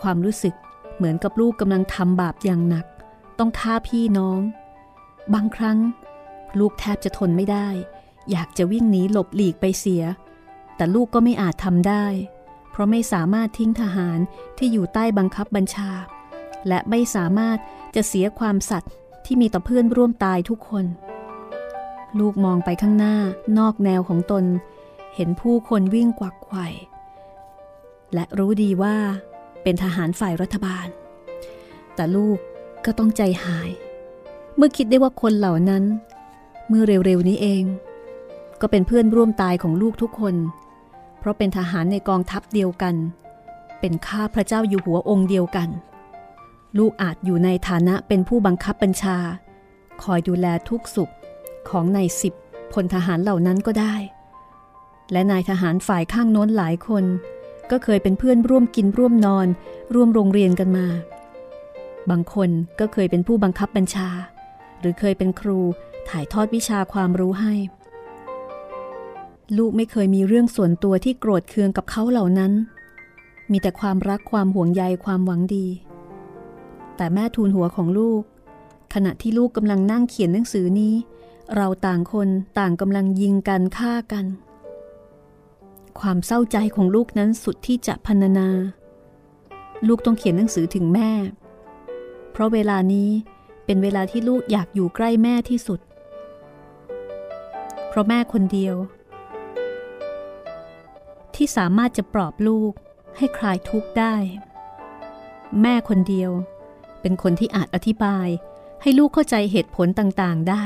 [0.00, 0.54] ความรู้สึก
[0.96, 2.86] เหมือนกับลูกกำลังทำบาปอย่างหนัก
[3.38, 4.40] ต้องฆ่าพี่น้อง
[5.34, 5.78] บางครั้ง
[6.58, 7.68] ลูกแทบจะทนไม่ได้
[8.30, 10.02] อยากจะวิ่งหนีหลบหลีกไปเสีย
[10.76, 12.04] แต่ลูกก็ไม่อาจทำได้
[12.70, 14.18] เพราะไม่สามารถทิ้งทหาร
[14.58, 15.90] ที่อยู่ใต้บังคับบัญชา
[16.68, 17.58] และไม่สามารถ
[17.94, 18.90] จะเสียความสัตย์
[19.24, 20.86] ที่มีต่อเพื่อนร่วมตายทุกคน
[22.18, 23.16] ลูกมองไปข้างหน้า
[23.58, 24.44] นอกแนวของตน
[25.14, 26.66] เห็นผู้คนวิ่งกวักไขว่
[28.14, 28.96] และรู้ดีว่า
[29.62, 30.86] เป็นทหารฝ่ายรัฐบาล
[31.94, 32.38] แต่ลูก
[32.84, 33.70] ก็ต้องใจหาย
[34.56, 35.84] เมื่อคิดได้ว่าคนเหล่านั้น
[36.68, 37.64] เมื่อเร็วๆนี้เอง
[38.60, 40.34] ก็เป็นเพื่อนร่วมตายของลูกทุกคน
[41.18, 42.94] เพราะเป็นทหารในกองทัพเดียวกัน
[43.80, 45.68] เป็นข้าพระเจ้าอยู่หัวองค์เดียวกัน
[46.78, 49.18] ลูกอาจอยู่ในฐานะเป็นผู้บังคับบัญชา
[50.02, 51.12] คอยดูแลทุกสุข
[51.70, 52.34] ของนายสิบ
[52.72, 53.94] พลทหารเหล่านั้นก็ได้
[55.12, 57.04] และนายทหารฝ่ายข้างโน้นหลายคน
[57.70, 59.46] ก็เคยเป็นเพื่อนร่วมกินร่วมนอน
[59.94, 60.86] ร่วมโรงเรียนกันมา
[62.10, 62.50] บางคน
[62.80, 64.08] ก็เคยเป็นผู้บังคับบัญชา
[64.80, 65.58] หรือเคยเป็นครู
[66.08, 67.54] ถ่ายทอดวิชาความรู้ให้
[69.58, 72.52] ลูกไม่เคยมีเรื่องส่วนตัวที่โกรธเคืองกับเขาเหล่านั้น
[73.50, 75.66] มีแต่ความรักความห่วงใยความหวังดี
[76.96, 78.22] แต่แม่ทูลหัวของลูก
[78.94, 80.94] ขณะที่ลูกกำลังนั่งเขียนหนังสือนี้
[81.56, 82.28] เราต่างคน
[82.58, 84.24] ต่างกำลังยิงกันฆ่ากัน
[86.00, 88.48] ความเศร้าใจของลูกนั้นสุดที่จะพรรณนา
[89.88, 91.10] ลูกต้องเขียนหนังสือถึงแม่
[92.32, 93.10] เพราะเวลานี้
[93.64, 95.80] เป็นเวลาที่ลูกอยากอยู่ใกล้แม่ที่สุด
[97.88, 98.74] เพราะแม่คนเดียว
[101.34, 102.72] ที่สามารถจะปลอบลูก
[103.16, 104.14] ให้คลายทุกข์ได้
[105.62, 106.30] แม่คนเดียว
[107.00, 108.28] เป็นคนที่อาจอธิบาย
[108.82, 110.64] ให้ลูกเข้าใจเหตุผลต่างๆได้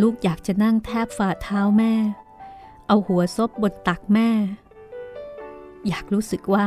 [0.00, 1.94] ลูกอยากจะนั่งแทบฝ่าเท้าแม่
[2.88, 4.30] เอาหัวซบบนตักแม่
[5.88, 6.66] อยากรู้สึกว่า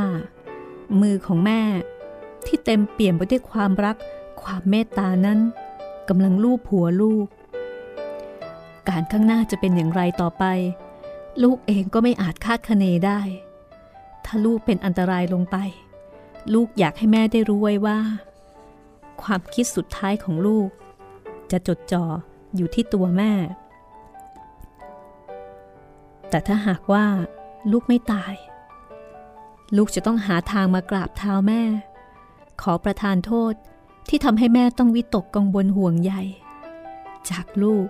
[1.02, 1.62] มือของแม่
[2.46, 3.98] ที่เต็มเปี่ยมไปด้วยความรัก
[4.42, 5.40] ความเมตตานั้น
[6.10, 7.28] กำลังลูบหัวลูก
[8.90, 10.44] การข้างหน้าจะเป็นอย่างไรต่อไป
[11.44, 13.20] ลูกเองก็ไม่อาจคาดคะเนได้
[14.26, 15.58] ถ้าลูกเป็นอันตรายลงไป
[16.54, 18.00] ลูกอยากให้แม่ได้รู้ไว้ว่า
[19.24, 20.70] ความคิดสุดท้ายของลูก
[21.52, 22.06] จะจดจ่อ
[22.56, 23.32] อยู่ที่ตัวแม่
[26.30, 27.06] แต่ถ้าหากว่า
[27.72, 28.34] ลูกไม่ตาย
[29.76, 31.62] ลูกจะต้องหาทางมากราบเท้าแม่
[32.62, 33.54] ขอประทานโทษ
[34.10, 36.14] ที่ทำให้แม่ต้องวิตกกังวลห่วงใย
[37.30, 37.88] จากลูก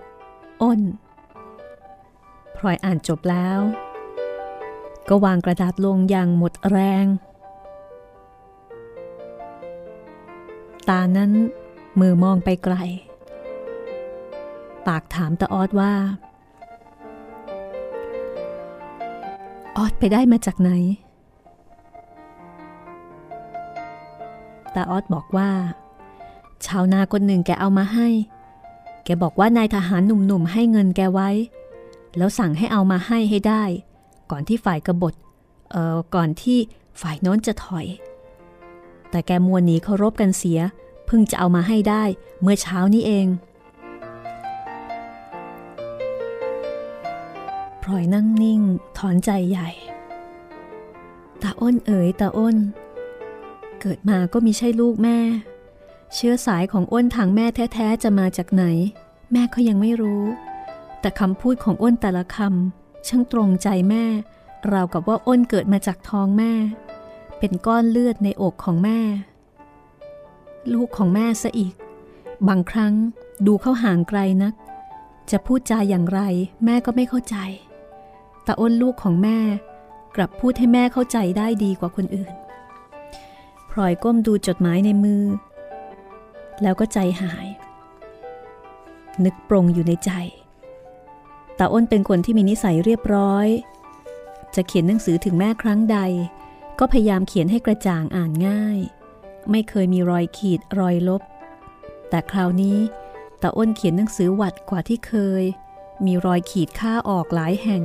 [0.62, 0.82] อ้น
[2.56, 3.60] พลอยอ่านจบแล้ว
[5.10, 7.06] ก็วางกระดาษลงอย่างหมดแรง
[10.90, 11.32] ตานั้น
[12.00, 12.76] มือมองไปไกล
[14.88, 15.94] ปากถามตาออดว่า
[19.78, 20.72] ออดไปได้มาจากไหน
[24.74, 25.50] ตาออดบอกว่า
[26.66, 28.08] ชาวนาคนหนึ่งแกเอามาให้
[29.06, 31.30] แกบอกว่านายทหารหนุ่มๆให้เงินแกไว้
[32.18, 33.64] แล้วสั่งให้เอามาให้ให้ได้
[34.32, 35.14] ก่อนที่ฝ่ายกบฏ
[35.72, 36.58] เอ่อ ก่อนที่
[37.02, 37.86] ฝ่ายโน้นจะถอย
[39.10, 40.60] แต่แกมัวหนีเคารพกันเสีย
[41.06, 42.04] เพิ่งจะเอามาให้ได้
[42.42, 43.28] เมื่อเช้านี้เอง
[47.90, 48.62] ลอยนั่งนิ่ง
[48.98, 49.70] ถอนใจใหญ่
[51.42, 52.58] ตาอ้นเอ๋ยตาอ้น
[53.82, 55.18] เกิดมาก็มีใช่ลูกแม่
[56.14, 58.64] เชื้อสายของอ้นทางแม่แท้ๆจะมาจากไหน
[59.32, 60.24] แม่เขายังไม่รู้
[61.00, 64.04] แต่คำพูดของอ้นแต่ละคำช่างตรงใจแม่
[64.72, 66.52] ราวกับว่าอ้นเกิดมาจากท้องแม่
[67.40, 69.00] เป็นก้อนเลือดในอกของแม่
[70.74, 71.74] ลูกของแม่ซะอีก
[72.48, 72.94] บางครั้ง
[73.46, 74.54] ดูเข้าห่างไกลนัก
[75.32, 76.20] จะพูดจาอย่างไร
[76.66, 77.38] แม่ก็ไม่เข้าใจ
[78.48, 79.40] ต่อ้นลูกของแม่
[80.16, 82.34] กลับพูดให้แม่เข้าใจได้ดีกว่าคนอื่น
[83.70, 85.24] พลอยก้มดูจดหมายในมือ
[86.62, 87.48] แล้วก็ใจหาย
[89.24, 90.12] นึกปรงอยู่ในใจ
[91.60, 93.48] ตาอ้นเป็นคนที่มีนิสัยเรียบร้อย
[94.56, 96.00] จะเขียนหนังสือถึงแม่ครั้งใด
[96.80, 98.78] ก็พยายามเขียนให้กระจ่างอ่านง่าย
[99.52, 101.22] ไม่เคยมีรอยขีดรอยลบ
[102.10, 102.78] แต่คราวนี้
[103.42, 105.44] ตาอ้นเขียนหนังสือหวัดกว่าที่เคย
[106.06, 107.84] มีรอยขีดค่าออกหลายแห่ง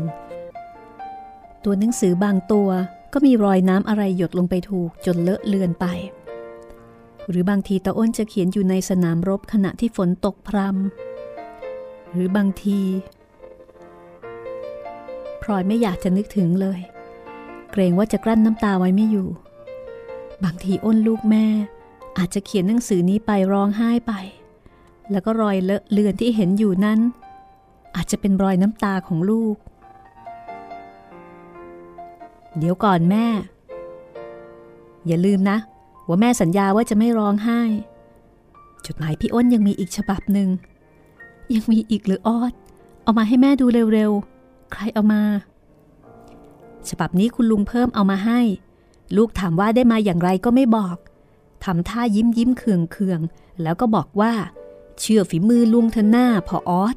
[1.65, 2.69] ตัวหนังสือบางตัว
[3.13, 5.87] ก็มีรอยน้ำอะไรหยดลงไปถูกจนเลอะเลือนไป
[7.29, 12.81] หรือบางทีตาอ้นจะเขียนอยู่ในสนามรบขณะที่ฝนตกพรำหรือบางที
[15.43, 16.81] พลอยไม่อยากจะนึกถึงเลย
[17.73, 19.29] เกรงว่าจะกลั้นน้ำตาไว้ไม่อยู่
[20.45, 21.47] บางทีอ้นลูกแม่
[22.19, 24.13] อาจจะเขียนหนังสือนี้ไปร้องไห้ไป
[25.11, 27.01] แล้วก็รอยเลอะเลือนที่เห็นอยู่นั้น
[27.97, 29.57] อาจจะเป็นรอยน้ำตาของลูก
[32.59, 33.27] เดี๋ยวก่อนแม่
[35.07, 35.59] อย่าลืมนะ
[36.09, 37.61] ว่าแม่สัญญาว่าจะไม่ร้องไห้
[38.87, 40.49] จดหมายพี่อ้นยังมีอีกฉบับหนึ่ง
[41.55, 42.53] ยังมีอีกหรือออด
[43.03, 45.23] เอามาให้แม่ดูเร็วๆ ใครเอามา
[46.89, 48.41] ฉบับนี้คุณลุงเพิ่มเอามาให้
[49.17, 50.97] ลูกถามว่าได้มาอย่างไรก็ไม่บอก
[51.65, 53.21] ทำท่ายิ้มยิ้มเคืองเคือง
[53.63, 54.33] แล้วก็บอกว่า
[55.01, 56.97] เชื่อฝีมือลุงเธอหน้าพอออส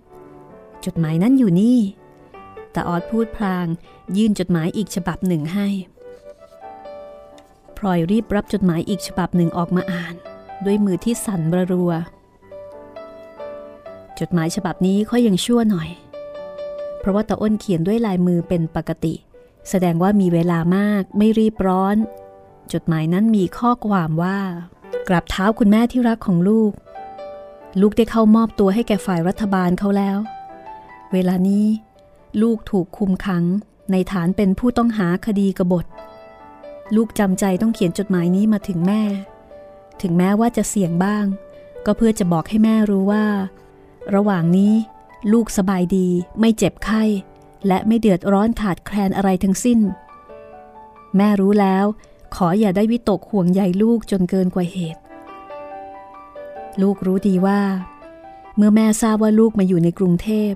[0.86, 1.78] จดหมายนั้นอยู่นี่
[2.76, 3.66] ต่ออสพูดพลาง
[4.18, 5.68] ยื่นจดหมายอีกฉบับหนึ่งให้
[7.78, 10.16] พลอยรีบรับจดหมายอีกฉบับหนึ่งออกมาอ่าน
[10.66, 11.92] ด้วยมือที่สั่นระรัว
[14.20, 15.90] จดหมายฉบับนี้เขายังชั่วหน่อย
[17.00, 19.14] เพราะว่าตาอ้นเขียนด้วยลายมือเป็นปกติ
[19.70, 21.96] แสดงว่ามีเวลามากไม่รีบร้อน
[22.74, 24.40] จดหมายนั้นมีข้อความว่า
[25.08, 26.72] กราบเท้าคุณแม่ที่รักของลูก
[27.82, 30.18] ลูกได้เข้ามอบตัวให้แก่ฝ่ายรัฐบาลเขาแล้ว
[31.14, 31.66] เวลานี้
[32.42, 33.44] ลูกถูกคุมขัง
[33.92, 35.86] ในฐานเป็นผู้ต้องหาคดีกบฏ
[36.96, 39.02] ลูกจำใจต้องเขียนจดหมายนี้มาถึงแม่
[40.02, 41.26] ถึงแม้ว่าจะเสี่ยงบ้าง
[41.86, 43.26] ก็เพื่อจะบอกให้แม่รู้ว่า
[44.16, 44.74] ระหว่างนี้
[45.34, 46.08] ลูกสบายดี
[46.40, 47.04] ไม่เจ็บไข้
[47.68, 49.80] และไม่เดือดร้อนขาดแคลนอะไรทั้งสิ้น
[51.18, 51.86] แม่รู้แล้ว
[52.36, 55.02] ขออย่าได้วิตกห่วงใยลูกจนเกินกว่าเหตุ
[56.82, 57.62] ลูกรู้ดีว่า
[58.56, 60.52] เมื่อแม่ทราบว่าลูกมาอยู่ในกรุงเทพ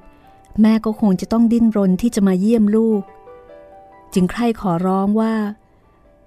[0.62, 3.02] แม่ก็คงจะต้องดิ้นรนที่จะมาเยี่ยมลูก
[4.14, 5.34] จึงใคร่ขอร้องว่า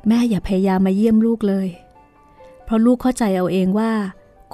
[0.08, 1.68] แม่อย่าพยายามมาเยี่ยมลูกเลย
[2.64, 3.92] เพราะลูกเข้าใจเอาเองว่า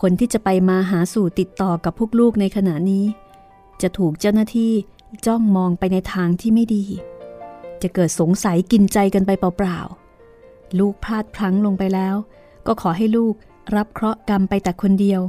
[0.01, 3.05] คนที่จะไปมาหาสู่ติดต่อกับพวกลูกในขณะนี้
[3.83, 4.73] จะถูกเจ้าหน้าที่
[5.27, 6.85] จ้องมองไปในทางที่ไม่ดี
[7.83, 12.15] จะเกิดสงสัยกินใจกันไปเปล่าๆลูกพลาดพลั้งลงไปแล้ว
[12.67, 13.35] ก็ขอให้ลูก
[13.77, 15.21] รับเคราะห์กรรมไปแต่คนเดียว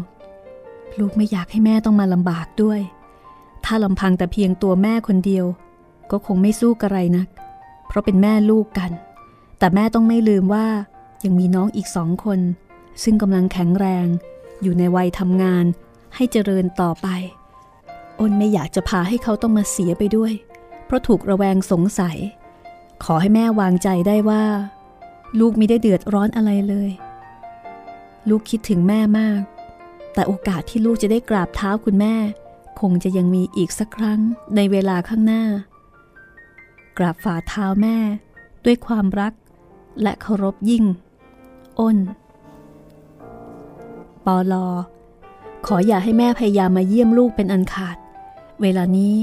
[0.99, 2.79] ลูกไม่อยากให้แม่ต้องมาลำบากด้วย
[3.65, 5.45] ถ้าลำพังแต่เพียงตัวแม่คนเดียว
[6.11, 7.27] ก็คงไม่สู้กระไรนัก
[7.87, 8.91] เพราะเป็นแม่ลูกกัน
[9.59, 10.67] แต่แม่ต้องไม่ลืมว่า
[11.25, 12.39] ยังมีน้องอีกสองคน
[13.03, 14.07] ซึ่งกำลังแข็งแรง
[14.61, 15.65] อยู่ในวัยทำงาน
[16.15, 17.07] ให้เจริญต่อไป
[18.19, 20.33] อ้นไม่อยากจะพาให้เขาต้องมาเสียไปด้วย
[20.85, 22.17] เพราะถูกระแวงสงสัย
[23.03, 24.43] ขอให้แม่วางใจได้ว่า
[25.39, 26.91] ลูกไม่ได้เดือดร้อนอะไรเลย
[28.29, 29.41] ลูกคิดถึงแม่มาก
[30.13, 32.15] แต่โอกาสที่ลูกจะได้กราบเท้าคุณแม่
[32.79, 34.19] คงจะยังมีอีกสักครั้ง
[34.55, 35.43] ในเวลาข้างหน้า
[36.97, 37.97] กราบฝ่าเท้าแม่
[38.65, 39.33] ด้วยความรัก
[40.01, 40.83] และเคารพยิ่ง
[41.79, 41.97] อ้น
[44.25, 44.67] ปอลอ
[45.65, 47.97] ขออย่าให้แม่พยายามมาเยี่ยมลูกเป็นอันขาด
[48.61, 49.15] เวลานี้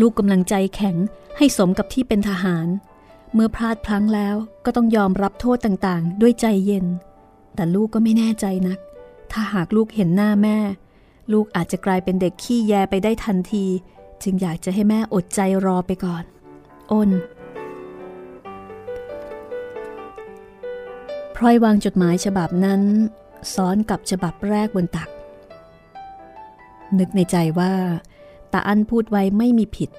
[0.00, 0.96] ลูกกำลังใจแข็ง
[1.36, 2.66] ให้สมกับที่เป็นทหาร
[3.34, 6.86] เมื่อพลาดพลั้งแล้วก็ต้องยอมรับโทษต่างๆ ด้วยใจเย็น
[7.54, 8.78] แต่ลูกก็ไม่แน่ใจนัก
[9.32, 10.58] ถ้าหากลูกเห็นหน้าแม่
[11.30, 13.66] ลูกอาจจะกลายเป็นเด็กขี้แยไปได้ทันที
[14.22, 16.24] จึงอยากจะให้แม่อดใจรอไปก่อน
[16.90, 17.10] อ้น
[21.34, 22.82] พลอยวางจดหมายฉบับนั้น
[23.54, 25.08] ซ้อนกับฉบับแรกบนตัก
[26.98, 27.72] นึกในใจว่า
[28.52, 29.90] ตาอันพูดไว้ไม่มีผิด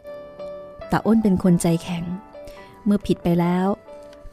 [0.92, 2.04] ตาอ้นเป็นคนใจแข็ง
[2.86, 3.68] เมื่อผิดไปแล้ว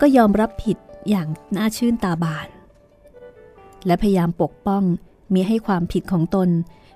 [0.00, 0.76] ก็ยอมรับผิด
[1.10, 2.48] อย่างน่าชื่นตาบาน
[3.86, 4.82] และพยายามปกป้อง
[5.34, 6.48] มีให้ความผิดของตน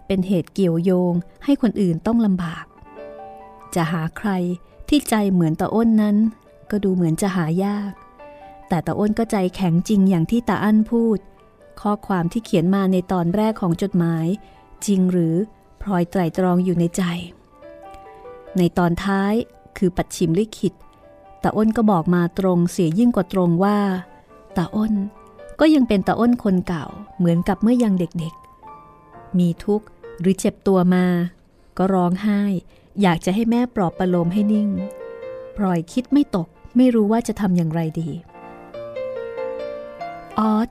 [0.06, 1.14] เป็นเหตุเกี่ยวโยง
[1.44, 2.64] ให้คนอื่นต้องลำบาก
[3.74, 4.30] จะหาใคร
[4.88, 6.16] ที่ใจเหมือนตาอ้นนั้น
[6.70, 7.92] ก็ดูเหมือนจะหายาก
[8.68, 11.18] แต่ตาอ้นก็ใจแข็งจริงอย่างที่ตาอั้นพูด
[11.80, 14.26] ข้อความที่เขียนมาในตอนแรกของจดหมาย
[14.86, 15.34] จริงหรือ
[15.82, 17.02] พลอยไตรตรองอยู่ในใจ
[18.58, 19.34] ในตอนท้าย
[19.76, 20.74] คือปัดชิมลิขิต
[21.42, 23.78] ตาอ้นก็บอกมาตรงเสียยิ่งกว่าตรงว่า
[24.56, 24.94] ตาอ้น
[25.60, 26.86] ก็ยังเป็นตาอ้นคนเก่า
[27.18, 29.86] เหมือนกับเมื่อยังเด็กๆ มีทุกข์
[30.20, 31.06] หรือเจ็บตัวมา
[31.78, 32.40] ก็ร้องไห้
[33.02, 34.68] อยากจะให้แม่ปลอบประโลมให้นิ่ง
[35.56, 38.10] พลอยคิดไม่ตก ไม่รู้ว่าจะทำอย่างไรดี
[40.38, 40.68] ออส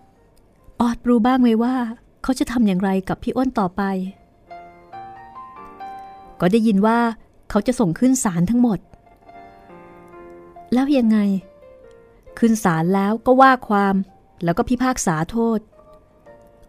[0.80, 1.76] ออสรู้บ้างไหมว่า
[2.24, 3.82] เขาจะทำอย่างไรกับพี่อ้นต่อไป
[6.40, 7.00] ก็ได้ยินว่า
[7.50, 8.80] เขาจะส่งขึ้นศาลทั้งหมด
[10.74, 11.18] แล้วยังไง
[12.40, 13.96] ขึ้นศาลแล้วก็ว่าความ
[14.44, 15.60] แล้วก็พิพากษาโทษ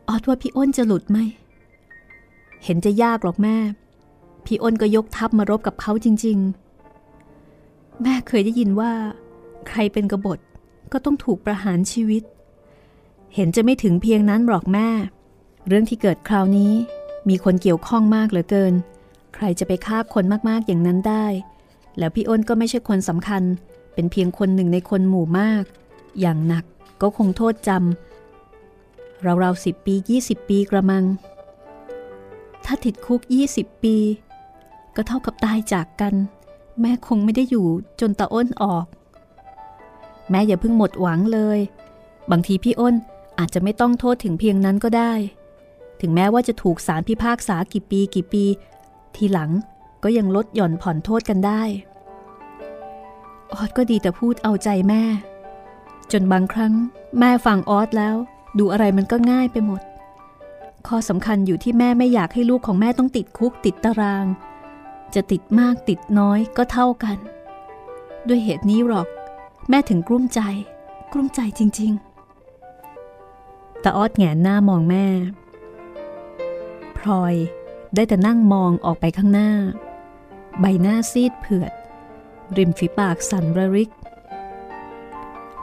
[0.09, 1.19] ออสว่าพี่อ้นจะหลุดไหม
[2.65, 3.57] เห็นจะยากหรอกแม่
[4.45, 6.39] พี่อ้นก็ยกทัพมารบกับเขาจริง
[7.21, 8.93] ๆ แม่เคยได้ยินว่า
[9.69, 10.39] ใครเป็นกบฏ
[10.93, 12.23] ก็ต้องถูกประหารชีวิต
[13.35, 14.89] เห็นจะไม่ถึงเพียงนั้นหรอกแม่
[15.67, 16.73] เรื่องที่เกิดคราวนี้
[17.29, 18.75] มีคนเกี่ยวข้องมากเหลือเกิน
[19.35, 21.27] ใครจะไปฆ่าคนมากๆอย่างนั้นได้
[21.99, 23.43] แล้วพี่อ้นก็ไม่ใช่คนสำคัญ
[23.95, 25.65] เป็นเพียงคนหนึ่งในคนหมู่มาก
[26.21, 26.65] อย่างหนัก
[27.03, 31.05] ก็คงโทษจำราวๆสิบปี 20 ปีกระมัง
[32.65, 33.21] ถ้าติดคุก
[33.53, 33.97] 20 ปี
[34.97, 36.15] ก็เท่ากับตายจากกัน
[36.81, 37.67] แม่คงไม่ได้อยู่
[38.01, 38.87] จนตาอ้นออก
[40.31, 41.59] แม่อย่าเพิ่งหมดหวังเลย
[42.31, 42.95] บางทีพี่อ้น
[43.39, 45.13] อาจจะไม่ต้องโทษถึงเพียงนั้นก็ได้
[46.01, 48.45] ถึงแม้ว่าจะถูกสารพิพากษากี่ปีกี่ปี
[49.17, 49.51] ทีหลัง
[50.03, 51.63] ก็ยังลดหย่อนผ่อนโทษกันได้
[53.53, 55.03] ออดก็ดีแต่พูดเอาใจแม่
[56.13, 56.73] จนบางครั้ง
[57.19, 58.17] แม่ฟังออสแล้ว
[58.59, 59.81] ดูอะไรมันก็ง่ายไปหมด
[60.89, 64.27] ข้อสำคัญอยู่ที่แม่ไม่อยากให้ลูกของแม่ต้องติดคุกติดตาราง
[65.15, 67.19] จะติดมากติดน้อยก็เท่ากัน
[68.29, 69.09] ด้วยเหตุนี้หรอก
[69.69, 70.41] แม่ถึงกลุ้มใจ
[71.13, 75.07] กลุ้มใจจริงๆแต่ออสแงนหน้ามองแม่
[76.99, 77.35] พลอย
[77.95, 79.51] ได้แต่นั่งมองออกไปข้างหน้า
[80.61, 81.73] ใบหน้าซีดเผือด
[82.57, 83.91] ริมฝีปากสั่นระริก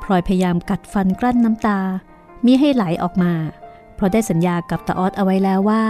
[0.03, 1.79] พลอยพยายามกัดฟันกลั้นน้ำตา
[2.45, 3.33] มิให้ไหลออกมา
[4.01, 5.83] ราะได้สัญญากับตาออสเอาไว้แล้วว่า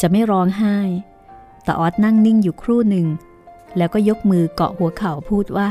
[0.00, 0.76] จะไม่ร้องไห้
[1.66, 3.06] ตาออสนั่งนิ่งอยู่ครู่หนึ่ง
[3.76, 5.70] แล้วก็ยกมือเกาะหัวเข่าพูดว่า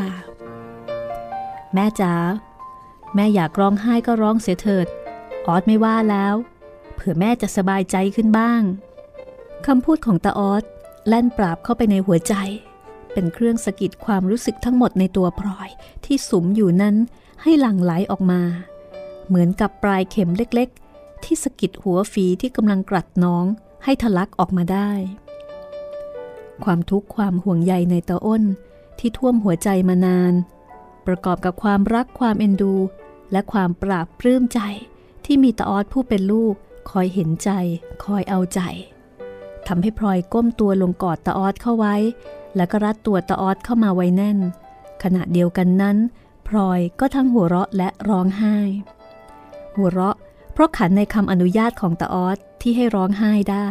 [1.74, 2.14] แม่จ๋า
[3.16, 4.88] แม่อยากร้องไห้ก็ร้องเสียเถิด
[5.48, 6.36] ออสไม่ว่าแล้ว
[6.96, 8.62] เผื่อแม่จะสบายใจขึ้นบ้าง
[9.66, 10.64] คำพูดของตาออส
[11.08, 12.34] แล่นปราบเข้าไปในหัวใจ
[13.14, 15.70] เป็นเครื่องสะกิดความรู้สึกทั้งหมดในตัวพลอย
[16.06, 16.96] ที่สุมอยู่นั้น
[17.42, 18.42] ให้หลั่งไหลออกมา
[19.28, 20.70] เหมือนกับปลายเข็มเล็ก
[21.23, 23.45] ที่สะกิดหัวฝีที่กำลังกรัดน้อง
[23.84, 24.91] ให้ทะลักออกมาได้
[26.63, 28.43] ความทุกข์ความห่วงใยในตาอ้น
[28.99, 30.34] ที่ท่วมหัวใจมานาน
[31.08, 32.75] ประกอบกับความรักความเอ็นดู
[33.32, 34.60] และความปราบปลื้มใจ
[35.25, 36.56] ที่มีตาออดผู้เป็นลูก
[36.89, 37.49] คอยเห็นใจ
[38.04, 38.62] คอยเอาใจ
[39.67, 41.95] ทำให้พลอยก้มตัวลงกอดตาออดเข้าไว้
[42.56, 44.38] แล้วก็รัดตัวตาออดเข้ามาไว้แน่น
[45.04, 45.97] ขณะเดียวกันนั้น
[46.47, 48.58] พลอยก็ทั้งหัวเราะและร้องไห้
[49.75, 50.15] หัวเราะ
[50.56, 53.68] เพราะขันในคำอนุญาตของตาออสที่ให้ร้องไห้ได้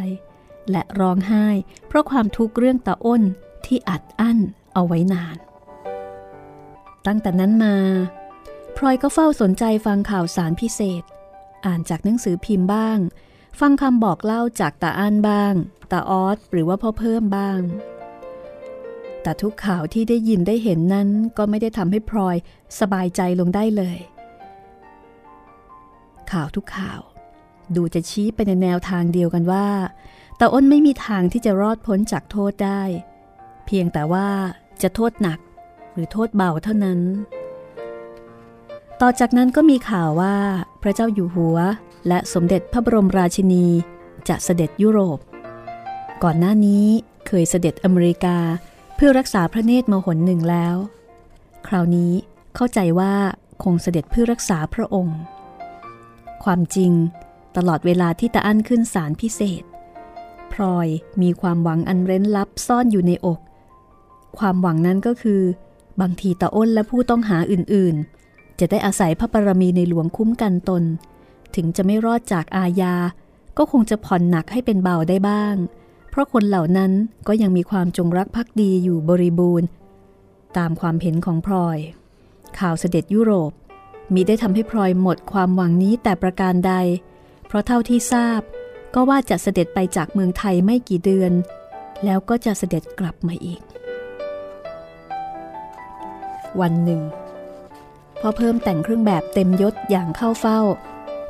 [0.70, 1.46] และร้องไห้
[1.88, 3.22] เพราะความทุกข์เรื่องตาอ้น
[3.66, 4.38] ที่อัดอั้น
[4.74, 5.36] เอาไว้นาน
[7.06, 7.76] ตั้งแต่นั้นมา
[8.76, 11.02] พลอยก็เฝ้าสนใจฟังข่าวสารพิเศษ
[11.66, 12.98] อ่านจากหนังสือพิมพ์บ้าง
[13.60, 15.54] ฟังคำบอกเล่าจากตาอั้นบ้าง
[15.92, 17.60] ตาออสหรือว่าพ่อเพิ่มบ้าง
[19.22, 22.36] แต่ทุกข่าวที่ได้ยินได้เห็นนั้นก็ไม่ได้ทำให้พลอย
[22.80, 23.98] สบายใจลงได้เลย
[26.32, 27.00] ข่าวทุกข่าว
[27.76, 29.68] ดูจะชี้ไปในแนวทางเดียวกันว่า
[30.40, 32.82] ต่อ้นไม่มีทางที่จะรอดพ้นจากโทษได้
[33.66, 34.28] เพียงแต่ว่า
[34.82, 35.38] จะโทษหนัก
[35.92, 37.00] หรือโทษเบาเท่านั้น
[39.00, 40.36] ต่อจากนั้นก็มีข่าวว่า
[40.82, 41.58] พระเจ้าอยู่หัว
[42.08, 43.66] และสมเด็จพระบรมราชินี
[44.28, 45.18] จะเสด็จยุโรป
[46.22, 46.86] ก่อนหน้านี้
[47.26, 48.38] เคยเสด็จอเมริกา
[48.96, 50.76] เพื่อรักษาพระเนตรมาหนหนึ่งแล้ว
[51.66, 52.12] คราวนี้
[52.54, 53.14] เข้าใจว่า
[53.62, 55.18] คงเสด็จเพื่อรักษาพระองค์
[56.44, 56.92] ความจริง
[57.56, 59.62] ตลอดเวลาที่ตาอั้นขึ้นศาลพิเศษ
[60.52, 60.88] พลอย
[61.22, 63.40] มีความหวังอันเร้นลับซ่อนอยู่ในอก
[64.38, 65.42] ความหวังนั้นก็คือ
[66.00, 70.82] บางทีตาอ้นและผู้ต้องหาอื่นๆ จะได้อาศัยพระบารมีในหลวงคุ้มกันตน
[71.54, 72.94] ถึงจะไม่รอดจากอาญา
[73.58, 75.54] ก็คงจะผ่อนหนักให้เป็นเบาได้บ้าง
[76.10, 76.92] เพราะคนเหล่านั้น
[77.26, 79.68] ก็ยังมีความจงรักภักดีอยู่บริบูรณ์
[80.56, 81.78] ตามความเห็นของพลอย
[82.58, 83.52] ข่าวเสด็จยุโรป
[84.14, 86.74] มีได้ทำให้พลอยหมดความหวังนี้แต่ประการใด
[87.46, 88.40] เพราะเท่าที่ทราบ
[88.94, 91.32] ก็ว่าจะเสด็จไปจากเมืองไทยไม่กี่เดือน
[92.04, 93.60] แล้วก็จะเสด็จกลับมาอีก
[96.60, 97.02] วันหนึ่ง
[98.20, 100.60] พอเพิ่มแต่งเครื่องแบบเต็มยศอย่างเข้าเฝ้า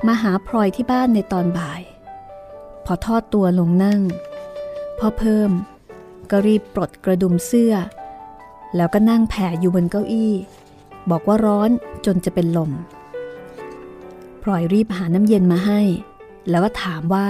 [0.06, 1.82] มาหาพลอยที่บ้านในตอนบ่าย
[2.84, 4.00] พอทอดตัวลงนั่ง
[4.98, 5.50] พ่อเพิ่ม
[6.30, 7.74] ก็รีบปลดกระดุมเสื้อ
[8.76, 10.32] แล้วก็นั่งแผ่อยู่บนเก้าอี้
[11.10, 11.70] บอกว่าร้อน
[12.06, 12.70] จนจะเป็นลม
[14.42, 15.80] พลอยรีบหาน้ำเย็นมาให้
[16.50, 17.26] แล้วก็ถามว่า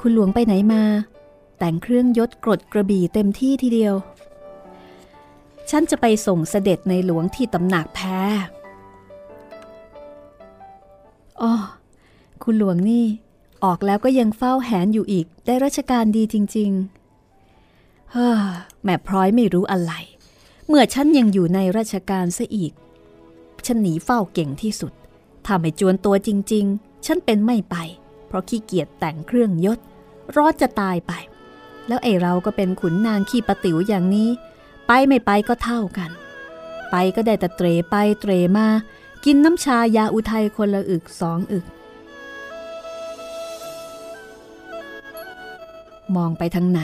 [0.00, 0.82] คุณหลวงไปไหนมา
[1.58, 3.94] แต่งเครื่องยศกรดกระบี่เต็มที่ทีเดียว
[5.70, 8.18] ฉันจะไปส่งเสด็จในหลวงที่ตำหนักแพ้
[11.40, 11.52] อ๋อ
[12.42, 13.04] คุณหลวงนี่
[13.64, 16.70] ออกแล้วก็ยังเฝ้าแหนอยู่อีกได้ราชการดีจริง
[17.40, 18.38] ๆ เฮ้อ
[18.82, 19.92] แม่พร้อยไม่รู้อะไร
[20.72, 22.72] เมื่อฉันยังอยู่ในราชการซะอีก
[23.66, 24.92] ฉันหนีเฝ้าเก่งที่สุด
[25.46, 27.76] ถ้าไม่จวนตัวจริง ๆ ฉันเป็นไม่ไป
[28.26, 29.78] เพราะขี้เกียจแต่งเครื่องยศ
[30.36, 31.12] ร้อนจะตายไป
[31.88, 34.30] แล้วไอเราก็เป็นขุนนางขี้ปะติ๋วอย่างนี้
[34.86, 36.10] ไปไม่ไปก็เท่ากัน
[36.90, 38.66] ไปก็ได้แต่เตรไปเตรมา
[39.24, 41.66] กินน้ำชายาอุทัยคนละอึกสองอึก
[46.16, 46.82] มองไปทางไหน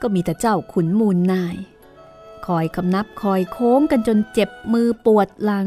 [0.00, 1.56] ก็มีแต่เจ้าขุนมูลนาย
[2.46, 5.66] คอยคำนับคอยโค้งกันจนเจ็บมือปวดหลัง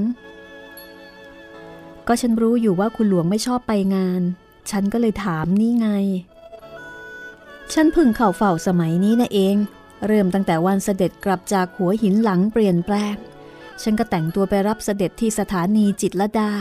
[2.08, 4.22] ก็ฉันรู้อยู่ว่าคุณหลวงไม่ชอบไปงาน
[4.72, 5.88] ฉันก็เลยถามนี่ไง
[7.74, 9.56] ฉันพึ่งเข่าเฝ้าสมัยนี้นะเอง
[10.08, 13.16] เริ่มตั้งแต่วันเสด็จกลับจากหัวหินหลังเปลี่ยนแปลง
[13.82, 16.52] ฉันก็แต่งตัวไปรับเสด็จที่สถานีจิตรดา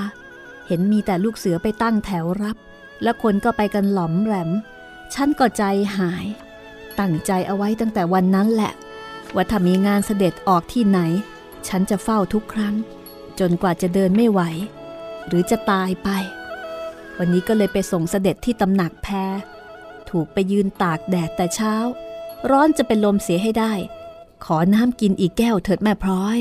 [0.66, 2.56] เห็นมีแต่ลูกเสือไปตั้งแถวรับ
[3.02, 4.50] และคนก็ไปกันหลอมแหลม
[5.14, 5.62] ฉันก็ใจ
[5.96, 6.26] หาย
[7.00, 8.72] ตั้งใจเอาไว้ตั้งแต่วันนั้นแหละ
[9.36, 11.00] ว่าถ้ามีงานเสด็จออกที่ไหน
[11.68, 12.74] ฉันจะเฝ้าทุกครั้ง
[13.40, 14.40] จนกว่าจะเดินไม่ไหว
[15.26, 16.08] หรือจะตายไป
[17.18, 19.34] วันนี้ก็เลยไปส่งเสด็จที่ตำหนักแพร
[20.10, 21.74] ถูกไปยืนตากแดดแต่เช้า
[22.50, 23.72] ร้อนจะเป็นลมเสียให้ได้
[24.44, 26.38] ขอน้ำกินอีกแก้วเถิดแม่พร้อย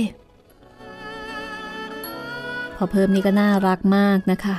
[2.75, 4.57] พอเพิ่มนี่ก็น่ารักมากนะคะ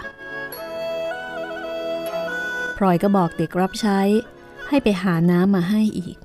[2.77, 4.01] พลอยก็บอกเด็กรับใช้
[4.69, 6.17] ให้ไปหาน้ำมาให้อีก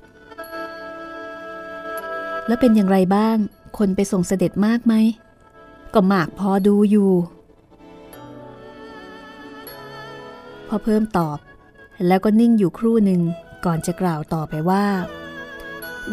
[2.46, 3.36] แล้วเป็นอย่างไรบ้าง
[3.78, 4.94] คนไปส่งเสด็จมากไหม
[5.94, 7.10] ก็มากพอดูอยู่
[10.68, 11.38] พอเพิ่มตอบ
[12.06, 13.20] แล้วก็นิ่งอยู่ครู่หนึ่ง
[13.64, 14.84] ก่อนจะกล่าวต่อไปว่า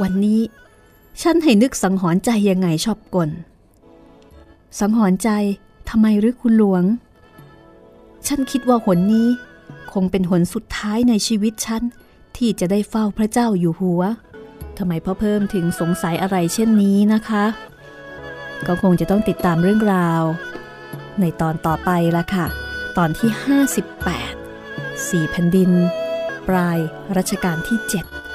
[0.01, 0.41] วันนี้
[1.21, 3.29] ฉันให้นึกสังหรณ์ใจยังไงชอบกล
[4.79, 5.29] สังหรณ์ใจ
[5.89, 6.83] ทำไมหรือคุณหลวง
[8.27, 9.27] ฉันคิดว่าหนนี้
[9.93, 11.83] คงเป็นหนสุดท้ายในชีวิตฉัน
[12.37, 14.01] ที่จะได้เฝ้าพระเจ้าอยู่หัว
[14.79, 17.45] ทำไมพ่อเพิ่มถึงสงสัยอะไรเช่นนี้นะคะ
[18.67, 20.23] ก็คงจะต้องติดตามเรื่องราว
[21.21, 22.47] ในตอนต่อไปละค่ะ
[22.97, 23.29] ตอนที่
[24.37, 25.71] 58 สี่แผ่นดิน
[26.47, 26.77] ปลาย
[27.17, 27.79] รัชกาลที่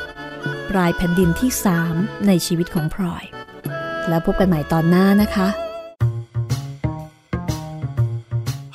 [0.06, 1.50] 7 ปลายแผ่นดินที่
[1.88, 3.24] 3 ในชีวิตของพลอย
[4.08, 5.48] แล้วพบกันใหม่ตอนหน้านะคะ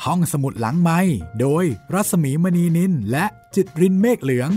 [0.06, 1.00] ห้องสมุดหลังไม้
[1.40, 4.52] โดยรัสมีมณีนินและจิตรินเมฆเหลือง